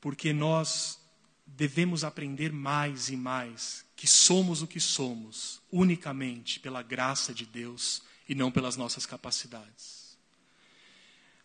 [0.00, 0.98] porque nós
[1.46, 8.02] devemos aprender mais e mais que somos o que somos unicamente pela graça de Deus
[8.28, 9.97] e não pelas nossas capacidades.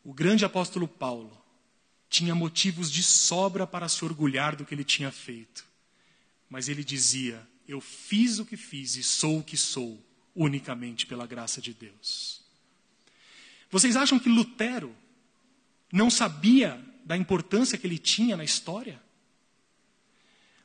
[0.03, 1.41] O grande apóstolo Paulo
[2.09, 5.65] tinha motivos de sobra para se orgulhar do que ele tinha feito,
[6.49, 9.99] mas ele dizia: Eu fiz o que fiz e sou o que sou
[10.35, 12.41] unicamente pela graça de Deus.
[13.71, 14.95] Vocês acham que Lutero
[15.91, 19.01] não sabia da importância que ele tinha na história?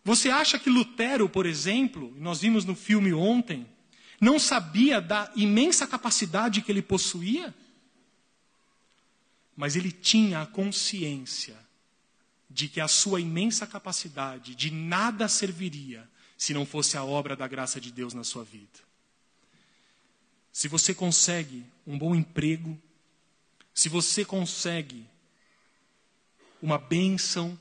[0.04, 3.66] Você acha que Lutero, por exemplo, nós vimos no filme ontem,
[4.20, 7.54] não sabia da imensa capacidade que ele possuía?
[9.58, 11.58] Mas ele tinha a consciência
[12.48, 17.48] de que a sua imensa capacidade de nada serviria se não fosse a obra da
[17.48, 18.78] graça de Deus na sua vida.
[20.52, 22.80] Se você consegue um bom emprego,
[23.74, 25.04] se você consegue
[26.62, 27.58] uma bênção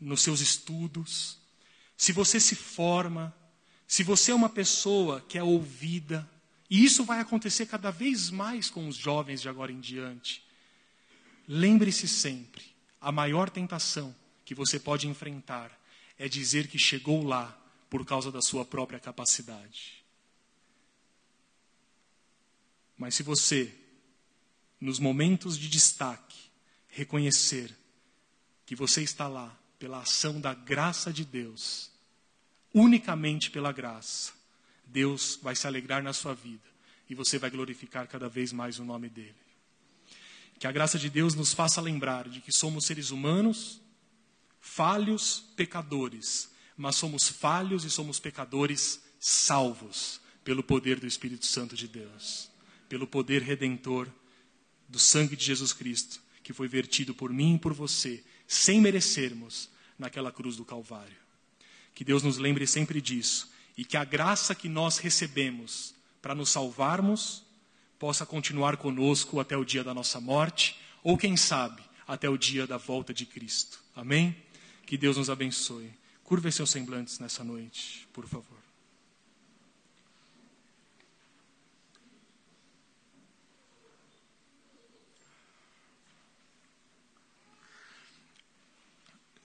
[0.00, 1.36] nos seus estudos,
[1.96, 3.34] se você se forma,
[3.88, 6.30] se você é uma pessoa que é ouvida,
[6.70, 10.51] e isso vai acontecer cada vez mais com os jovens de agora em diante.
[11.54, 12.64] Lembre-se sempre:
[12.98, 15.78] a maior tentação que você pode enfrentar
[16.18, 17.54] é dizer que chegou lá
[17.90, 20.02] por causa da sua própria capacidade.
[22.96, 23.70] Mas se você,
[24.80, 26.38] nos momentos de destaque,
[26.88, 27.76] reconhecer
[28.64, 31.90] que você está lá pela ação da graça de Deus,
[32.72, 34.32] unicamente pela graça,
[34.86, 36.64] Deus vai se alegrar na sua vida
[37.10, 39.41] e você vai glorificar cada vez mais o nome dele.
[40.62, 43.80] Que a graça de Deus nos faça lembrar de que somos seres humanos,
[44.60, 51.88] falhos, pecadores, mas somos falhos e somos pecadores salvos pelo poder do Espírito Santo de
[51.88, 52.48] Deus,
[52.88, 54.08] pelo poder redentor
[54.88, 59.68] do sangue de Jesus Cristo, que foi vertido por mim e por você, sem merecermos,
[59.98, 61.18] naquela cruz do Calvário.
[61.92, 66.50] Que Deus nos lembre sempre disso e que a graça que nós recebemos para nos
[66.50, 67.41] salvarmos
[68.02, 72.66] possa continuar conosco até o dia da nossa morte ou, quem sabe, até o dia
[72.66, 73.78] da volta de Cristo.
[73.94, 74.36] Amém?
[74.84, 75.88] Que Deus nos abençoe.
[76.24, 78.58] Curva seus semblantes nessa noite, por favor.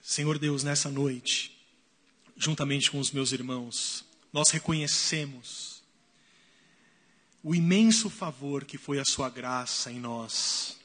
[0.02, 1.56] Senhor Deus, nessa noite,
[2.36, 5.77] juntamente com os meus irmãos, nós reconhecemos
[7.42, 10.78] o imenso favor que foi a Sua graça em nós.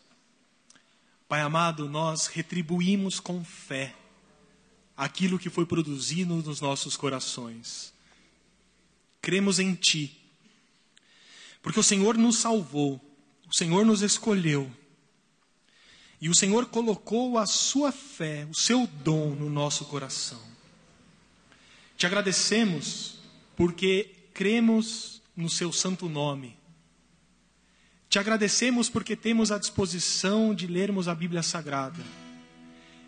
[1.28, 3.96] Pai amado, nós retribuímos com fé
[4.96, 7.94] aquilo que foi produzido nos nossos corações.
[9.22, 10.16] Cremos em Ti,
[11.62, 13.02] porque o Senhor nos salvou,
[13.48, 14.72] o Senhor nos escolheu,
[16.22, 20.42] e o Senhor colocou a Sua fé, o Seu dom no nosso coração.
[21.98, 23.18] Te agradecemos
[23.56, 26.58] porque cremos no Seu santo nome.
[28.10, 32.04] Te agradecemos porque temos a disposição de lermos a Bíblia Sagrada.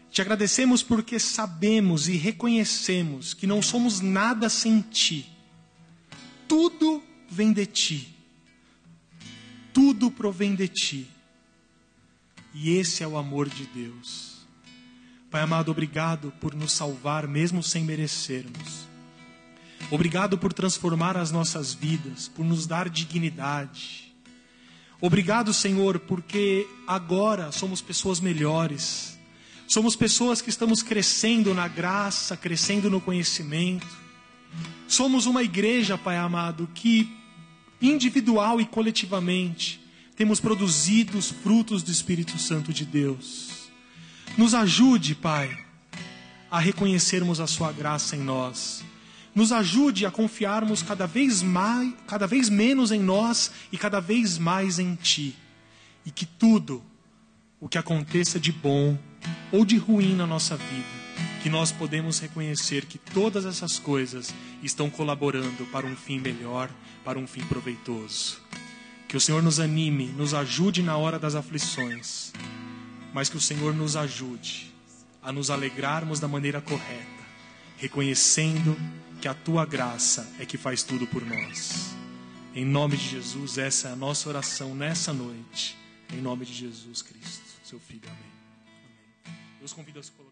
[0.10, 5.30] Te agradecemos porque sabemos e reconhecemos que não somos nada sem Ti.
[6.48, 8.16] Tudo vem de Ti.
[9.74, 11.08] Tudo provém de Ti.
[12.54, 14.48] E esse é o amor de Deus.
[15.30, 18.88] Pai amado, obrigado por nos salvar mesmo sem merecermos.
[19.92, 24.14] Obrigado por transformar as nossas vidas, por nos dar dignidade.
[25.00, 29.20] Obrigado, Senhor, porque agora somos pessoas melhores.
[29.68, 33.88] Somos pessoas que estamos crescendo na graça, crescendo no conhecimento.
[34.88, 37.10] Somos uma igreja, Pai amado, que
[37.82, 39.80] individual e coletivamente
[40.16, 43.70] temos produzido os frutos do Espírito Santo de Deus.
[44.38, 45.56] Nos ajude, Pai,
[46.50, 48.84] a reconhecermos a Sua graça em nós
[49.36, 54.38] nos ajude a confiarmos cada vez mais, cada vez menos em nós e cada vez
[54.38, 55.36] mais em ti.
[56.06, 56.82] E que tudo
[57.60, 58.98] o que aconteça de bom
[59.52, 60.96] ou de ruim na nossa vida,
[61.44, 64.34] que nós podemos reconhecer que todas essas coisas
[64.64, 66.70] estão colaborando para um fim melhor,
[67.04, 68.40] para um fim proveitoso.
[69.08, 72.32] Que o Senhor nos anime, nos ajude na hora das aflições,
[73.14, 74.74] mas que o Senhor nos ajude
[75.22, 77.24] a nos alegrarmos da maneira correta,
[77.78, 78.78] reconhecendo
[79.26, 81.96] que a tua graça é que faz tudo por nós.
[82.54, 85.76] Em nome de Jesus, essa é a nossa oração nessa noite.
[86.14, 88.04] Em nome de Jesus Cristo, seu Filho.
[88.06, 88.20] Amém.
[89.26, 89.40] Amém.
[89.58, 90.25] Deus convida a.